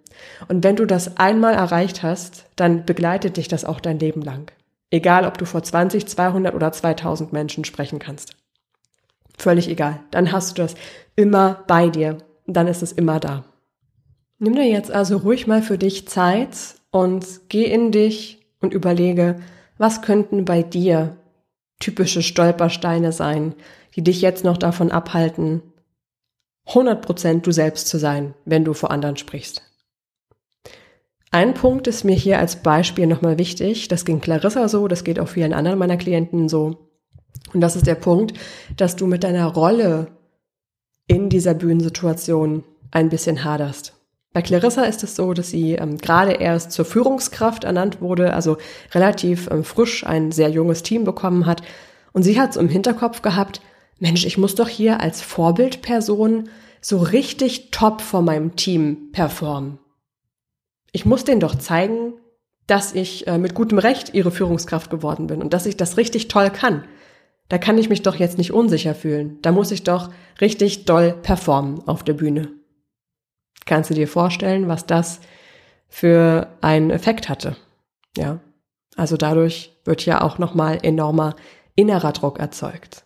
Und 0.48 0.64
wenn 0.64 0.76
du 0.76 0.86
das 0.86 1.18
einmal 1.18 1.54
erreicht 1.54 2.02
hast, 2.02 2.46
dann 2.56 2.86
begleitet 2.86 3.38
dich 3.38 3.48
das 3.48 3.66
auch 3.66 3.80
dein 3.80 4.00
Leben 4.00 4.22
lang. 4.22 4.52
Egal, 4.92 5.26
ob 5.26 5.38
du 5.38 5.46
vor 5.46 5.62
20, 5.62 6.08
200 6.08 6.56
oder 6.56 6.72
2000 6.72 7.32
Menschen 7.32 7.66
sprechen 7.66 8.00
kannst. 8.00 8.36
Völlig 9.38 9.70
egal. 9.70 10.00
Dann 10.12 10.32
hast 10.32 10.58
du 10.58 10.62
das 10.62 10.76
immer 11.16 11.64
bei 11.68 11.90
dir. 11.90 12.18
Dann 12.48 12.68
ist 12.68 12.82
es 12.82 12.92
immer 12.92 13.20
da. 13.20 13.46
Nimm 14.40 14.56
dir 14.56 14.68
jetzt 14.68 14.92
also 14.92 15.18
ruhig 15.18 15.48
mal 15.48 15.62
für 15.62 15.78
dich 15.78 16.08
Zeit 16.08 16.56
und 16.92 17.26
geh 17.50 17.66
in 17.66 17.92
dich 17.92 18.48
und 18.62 18.74
überlege, 18.74 19.42
was 19.78 20.02
könnten 20.02 20.46
bei 20.46 20.64
dir 20.64 21.18
typische 21.80 22.22
Stolpersteine 22.22 23.12
sein, 23.12 23.56
die 23.96 24.04
dich 24.04 24.22
jetzt 24.22 24.44
noch 24.44 24.58
davon 24.58 24.92
abhalten, 24.92 25.62
100% 26.68 27.42
du 27.42 27.52
selbst 27.52 27.88
zu 27.88 27.98
sein, 27.98 28.34
wenn 28.46 28.66
du 28.66 28.74
vor 28.74 28.92
anderen 28.92 29.18
sprichst. 29.18 29.64
Ein 31.32 31.54
Punkt 31.54 31.88
ist 31.88 32.04
mir 32.04 32.16
hier 32.16 32.40
als 32.40 32.58
Beispiel 32.58 33.06
nochmal 33.06 33.38
wichtig. 33.38 33.88
Das 33.88 34.04
ging 34.04 34.20
Clarissa 34.20 34.68
so, 34.68 34.88
das 34.88 35.04
geht 35.04 35.20
auch 35.20 35.28
vielen 35.28 35.54
anderen 35.54 35.78
meiner 35.78 35.98
Klienten 35.98 36.50
so. 36.50 36.90
Und 37.54 37.62
das 37.62 37.76
ist 37.76 37.88
der 37.88 37.96
Punkt, 37.96 38.34
dass 38.78 38.96
du 38.96 39.06
mit 39.06 39.24
deiner 39.24 39.46
Rolle 39.46 40.08
in 41.08 41.30
dieser 41.30 41.54
Bühnensituation 41.54 42.64
ein 42.92 43.10
bisschen 43.10 43.44
haderst. 43.44 43.94
Bei 44.34 44.42
Clarissa 44.42 44.84
ist 44.84 45.04
es 45.04 45.16
so, 45.16 45.34
dass 45.34 45.50
sie 45.50 45.74
ähm, 45.74 45.98
gerade 45.98 46.34
erst 46.34 46.72
zur 46.72 46.86
Führungskraft 46.86 47.64
ernannt 47.64 48.00
wurde, 48.00 48.34
also 48.34 48.58
relativ 48.94 49.50
ähm, 49.52 49.64
frisch 49.64 50.06
ein 50.06 50.32
sehr 50.32 50.50
junges 50.50 50.84
Team 50.84 51.04
bekommen 51.04 51.48
hat. 51.48 51.64
Und 52.14 52.24
sie 52.24 52.40
hat 52.40 52.52
es 52.52 52.58
im 52.58 52.70
Hinterkopf 52.70 53.22
gehabt, 53.22 53.62
Mensch, 53.98 54.26
ich 54.26 54.38
muss 54.38 54.56
doch 54.56 54.68
hier 54.68 55.02
als 55.02 55.22
Vorbildperson 55.22 56.50
so 56.80 57.00
richtig 57.00 57.72
top 57.72 58.02
vor 58.02 58.22
meinem 58.22 58.56
Team 58.56 59.12
performen. 59.12 59.80
Ich 60.92 61.06
muss 61.06 61.24
denen 61.24 61.40
doch 61.40 61.56
zeigen, 61.56 62.14
dass 62.68 62.94
ich 62.94 63.28
äh, 63.28 63.38
mit 63.38 63.56
gutem 63.56 63.80
Recht 63.80 64.14
ihre 64.14 64.32
Führungskraft 64.32 64.90
geworden 64.90 65.28
bin 65.28 65.42
und 65.42 65.54
dass 65.54 65.66
ich 65.66 65.78
das 65.78 65.98
richtig 65.98 66.28
toll 66.28 66.50
kann. 66.50 66.84
Da 67.48 67.58
kann 67.58 67.80
ich 67.80 67.90
mich 67.90 68.04
doch 68.04 68.16
jetzt 68.16 68.38
nicht 68.38 68.54
unsicher 68.54 68.94
fühlen. 68.94 69.40
Da 69.42 69.52
muss 69.52 69.72
ich 69.72 69.84
doch 69.84 70.12
richtig 70.40 70.86
doll 70.86 71.14
performen 71.14 71.82
auf 71.88 72.04
der 72.04 72.14
Bühne. 72.14 72.50
Kannst 73.66 73.90
du 73.90 73.96
dir 73.96 74.08
vorstellen, 74.08 74.68
was 74.68 74.86
das 74.86 75.20
für 75.88 76.48
einen 76.62 76.92
Effekt 76.92 77.28
hatte? 77.28 77.56
Ja. 78.16 78.40
Also 78.96 79.18
dadurch 79.18 79.76
wird 79.86 80.06
ja 80.06 80.22
auch 80.22 80.38
nochmal 80.38 80.80
enormer 80.84 81.36
innerer 81.76 82.12
Druck 82.12 82.40
erzeugt. 82.40 83.06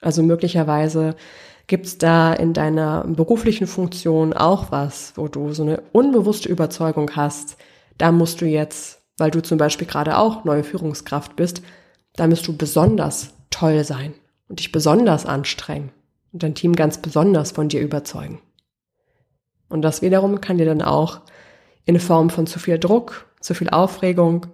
Also 0.00 0.22
möglicherweise 0.22 1.16
gibt's 1.66 1.98
da 1.98 2.32
in 2.32 2.52
deiner 2.52 3.04
beruflichen 3.04 3.66
Funktion 3.66 4.32
auch 4.32 4.70
was, 4.70 5.12
wo 5.16 5.28
du 5.28 5.52
so 5.52 5.62
eine 5.62 5.82
unbewusste 5.92 6.48
Überzeugung 6.48 7.10
hast, 7.16 7.56
da 7.98 8.12
musst 8.12 8.40
du 8.40 8.46
jetzt, 8.46 9.02
weil 9.18 9.30
du 9.30 9.42
zum 9.42 9.58
Beispiel 9.58 9.86
gerade 9.86 10.18
auch 10.18 10.44
neue 10.44 10.64
Führungskraft 10.64 11.36
bist, 11.36 11.62
da 12.14 12.26
musst 12.26 12.46
du 12.46 12.56
besonders 12.56 13.34
toll 13.50 13.84
sein 13.84 14.14
und 14.48 14.60
dich 14.60 14.72
besonders 14.72 15.26
anstrengen 15.26 15.90
und 16.32 16.42
dein 16.42 16.54
Team 16.54 16.74
ganz 16.74 16.98
besonders 16.98 17.50
von 17.52 17.68
dir 17.68 17.80
überzeugen. 17.80 18.40
Und 19.68 19.82
das 19.82 20.02
wiederum 20.02 20.40
kann 20.40 20.58
dir 20.58 20.66
dann 20.66 20.82
auch 20.82 21.20
in 21.84 21.98
Form 21.98 22.30
von 22.30 22.46
zu 22.46 22.58
viel 22.58 22.78
Druck, 22.78 23.26
zu 23.40 23.54
viel 23.54 23.70
Aufregung 23.70 24.46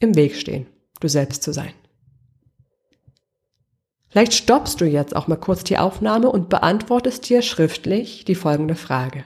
im 0.00 0.16
Weg 0.16 0.34
stehen, 0.34 0.66
du 1.00 1.08
selbst 1.08 1.42
zu 1.42 1.52
sein. 1.52 1.72
Vielleicht 4.10 4.34
stoppst 4.34 4.80
du 4.80 4.84
jetzt 4.84 5.14
auch 5.14 5.28
mal 5.28 5.36
kurz 5.36 5.62
die 5.62 5.78
Aufnahme 5.78 6.30
und 6.30 6.48
beantwortest 6.48 7.28
dir 7.28 7.42
schriftlich 7.42 8.24
die 8.24 8.34
folgende 8.34 8.74
Frage. 8.74 9.24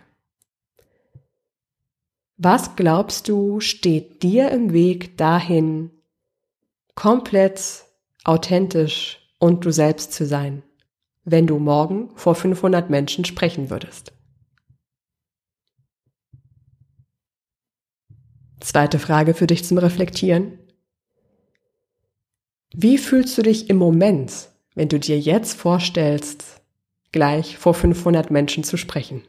Was 2.36 2.76
glaubst 2.76 3.28
du, 3.28 3.60
steht 3.60 4.22
dir 4.22 4.50
im 4.50 4.72
Weg 4.74 5.16
dahin, 5.16 5.90
komplett 6.94 7.84
authentisch 8.24 9.20
und 9.38 9.64
du 9.64 9.70
selbst 9.70 10.12
zu 10.12 10.26
sein, 10.26 10.62
wenn 11.24 11.46
du 11.46 11.58
morgen 11.58 12.10
vor 12.16 12.34
500 12.34 12.90
Menschen 12.90 13.24
sprechen 13.24 13.70
würdest? 13.70 14.12
Zweite 18.60 18.98
Frage 18.98 19.32
für 19.32 19.46
dich 19.46 19.64
zum 19.64 19.78
Reflektieren. 19.78 20.58
Wie 22.74 22.98
fühlst 22.98 23.38
du 23.38 23.42
dich 23.42 23.70
im 23.70 23.76
Moment, 23.76 24.48
wenn 24.74 24.88
du 24.88 24.98
dir 24.98 25.18
jetzt 25.18 25.58
vorstellst, 25.58 26.62
gleich 27.12 27.56
vor 27.58 27.74
500 27.74 28.30
Menschen 28.30 28.64
zu 28.64 28.76
sprechen? 28.76 29.22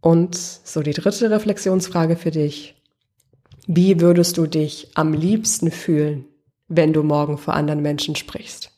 Und 0.00 0.34
so 0.34 0.82
die 0.82 0.92
dritte 0.92 1.30
Reflexionsfrage 1.30 2.16
für 2.16 2.30
dich. 2.30 2.74
Wie 3.66 4.00
würdest 4.00 4.38
du 4.38 4.46
dich 4.46 4.90
am 4.94 5.12
liebsten 5.12 5.70
fühlen, 5.70 6.24
wenn 6.68 6.92
du 6.92 7.02
morgen 7.02 7.36
vor 7.36 7.54
anderen 7.54 7.82
Menschen 7.82 8.16
sprichst? 8.16 8.72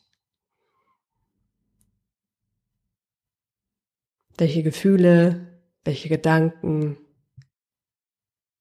Welche 4.37 4.63
Gefühle, 4.63 5.47
welche 5.85 6.09
Gedanken 6.09 6.97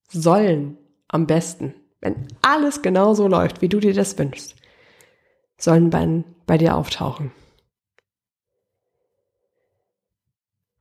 sollen 0.08 0.78
am 1.08 1.26
besten, 1.26 1.74
wenn 2.02 2.28
alles 2.42 2.82
genauso 2.82 3.26
läuft, 3.28 3.62
wie 3.62 3.68
du 3.68 3.80
dir 3.80 3.94
das 3.94 4.18
wünschst, 4.18 4.56
sollen 5.56 5.88
bei, 5.88 6.24
bei 6.46 6.58
dir 6.58 6.76
auftauchen? 6.76 7.30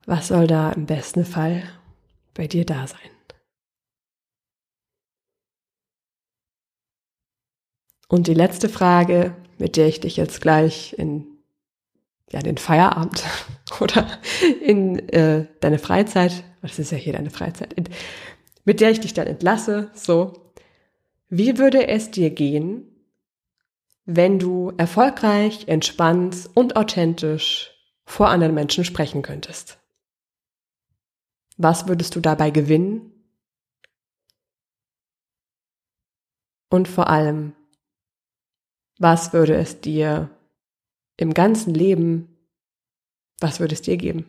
Was 0.04 0.28
soll 0.28 0.48
da 0.48 0.72
im 0.72 0.86
besten 0.86 1.24
Fall 1.24 1.62
bei 2.34 2.48
dir 2.48 2.66
da 2.66 2.86
sein? 2.86 2.98
Und 8.08 8.26
die 8.26 8.34
letzte 8.34 8.68
Frage, 8.68 9.34
mit 9.58 9.76
der 9.76 9.86
ich 9.86 10.00
dich 10.00 10.16
jetzt 10.16 10.42
gleich 10.42 10.92
in 10.98 11.26
ja, 12.30 12.40
den 12.40 12.58
Feierabend 12.58 13.24
oder 13.80 14.06
in 14.60 15.08
äh, 15.10 15.46
deine 15.60 15.78
Freizeit, 15.78 16.44
das 16.62 16.78
ist 16.78 16.90
ja 16.90 16.98
hier 16.98 17.12
deine 17.12 17.30
Freizeit, 17.30 17.72
in, 17.72 17.84
mit 18.64 18.80
der 18.80 18.90
ich 18.90 19.00
dich 19.00 19.14
dann 19.14 19.28
entlasse, 19.28 19.90
so, 19.94 20.51
wie 21.34 21.56
würde 21.56 21.88
es 21.88 22.10
dir 22.10 22.28
gehen, 22.28 22.94
wenn 24.04 24.38
du 24.38 24.74
erfolgreich, 24.76 25.66
entspannt 25.66 26.50
und 26.52 26.76
authentisch 26.76 27.70
vor 28.04 28.28
anderen 28.28 28.54
Menschen 28.54 28.84
sprechen 28.84 29.22
könntest? 29.22 29.78
Was 31.56 31.88
würdest 31.88 32.16
du 32.16 32.20
dabei 32.20 32.50
gewinnen? 32.50 33.12
Und 36.68 36.86
vor 36.86 37.08
allem, 37.08 37.54
was 38.98 39.32
würde 39.32 39.54
es 39.54 39.80
dir 39.80 40.28
im 41.16 41.32
ganzen 41.32 41.72
Leben, 41.72 42.36
was 43.40 43.58
würde 43.58 43.72
es 43.72 43.80
dir 43.80 43.96
geben? 43.96 44.26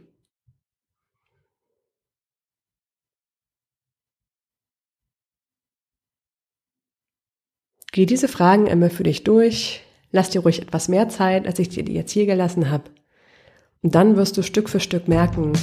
Geh 7.93 8.07
diese 8.07 8.27
Fragen 8.27 8.67
einmal 8.67 8.89
für 8.89 9.03
dich 9.03 9.23
durch, 9.23 9.81
lass 10.11 10.31
dir 10.31 10.41
ruhig 10.41 10.63
etwas 10.63 10.87
mehr 10.87 11.09
Zeit, 11.09 11.45
als 11.45 11.59
ich 11.59 11.69
dir 11.69 11.85
die 11.85 11.93
jetzt 11.93 12.11
hier 12.11 12.25
gelassen 12.25 12.71
habe. 12.71 12.85
Und 13.83 13.93
dann 13.93 14.15
wirst 14.15 14.35
du 14.35 14.41
Stück 14.41 14.67
für 14.67 14.79
Stück 14.79 15.07
merken, 15.07 15.53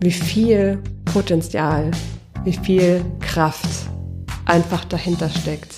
wie 0.00 0.12
viel 0.12 0.78
Potenzial, 1.04 1.90
wie 2.44 2.52
viel 2.52 3.04
Kraft 3.18 3.88
einfach 4.44 4.84
dahinter 4.84 5.28
steckt. 5.28 5.74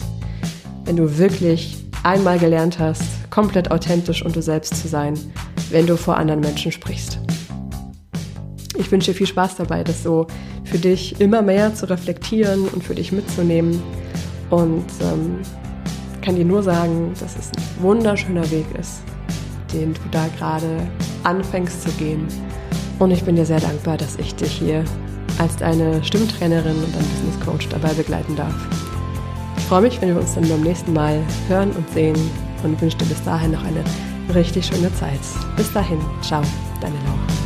Wenn 0.85 0.97
du 0.97 1.17
wirklich 1.17 1.79
einmal 2.03 2.39
gelernt 2.39 2.79
hast, 2.79 3.31
komplett 3.31 3.71
authentisch 3.71 4.23
und 4.23 4.37
du 4.37 4.43
selbst 4.43 4.77
zu 4.77 4.89
sein, 4.89 5.15
wenn 5.71 5.87
du 5.87 5.97
vor 5.97 6.19
anderen 6.19 6.41
Menschen 6.41 6.73
sprichst. 6.73 7.19
Ich 8.77 8.93
wünsche 8.93 9.13
dir 9.13 9.17
viel 9.17 9.27
Spaß 9.27 9.57
dabei, 9.57 9.83
das 9.83 10.03
so 10.03 10.27
für 10.65 10.79
dich 10.79 11.19
immer 11.23 11.41
mehr 11.41 11.75
zu 11.75 11.89
reflektieren 11.89 12.69
und 12.69 12.85
für 12.85 12.95
dich 12.95 13.13
mitzunehmen. 13.13 13.83
Und 14.51 14.85
ähm, 15.01 15.39
kann 16.27 16.35
dir 16.35 16.45
nur 16.45 16.61
sagen, 16.61 17.13
dass 17.21 17.37
es 17.37 17.53
ein 17.57 17.83
wunderschöner 17.83 18.51
Weg 18.51 18.67
ist, 18.77 19.01
den 19.73 19.95
du 19.95 20.01
da 20.11 20.27
gerade 20.37 20.81
anfängst 21.23 21.83
zu 21.83 21.91
gehen. 21.93 22.27
Und 22.99 23.13
ich 23.13 23.23
bin 23.23 23.37
dir 23.37 23.47
sehr 23.47 23.61
dankbar, 23.61 23.97
dass 23.97 24.17
ich 24.17 24.35
dich 24.35 24.51
hier 24.51 24.85
als 25.39 25.55
deine 25.57 26.03
Stimmtrainerin 26.03 26.75
und 26.75 26.95
dein 26.95 27.05
Business 27.05 27.41
Coach 27.45 27.69
dabei 27.69 27.95
begleiten 27.95 28.35
darf. 28.35 28.55
Ich 29.57 29.65
freue 29.65 29.83
mich, 29.83 30.03
wenn 30.03 30.09
wir 30.09 30.21
uns 30.21 30.35
dann 30.35 30.49
beim 30.49 30.63
nächsten 30.63 30.93
Mal 30.93 31.23
hören 31.47 31.71
und 31.71 31.89
sehen 31.91 32.17
und 32.65 32.81
wünsche 32.83 32.99
dir 32.99 33.07
bis 33.07 33.23
dahin 33.23 33.53
noch 33.53 33.63
eine 33.63 33.85
richtig 34.35 34.67
schöne 34.67 34.93
Zeit. 34.95 35.21
Bis 35.57 35.73
dahin, 35.73 36.01
ciao, 36.23 36.43
deine 36.81 36.97
Laura. 37.05 37.46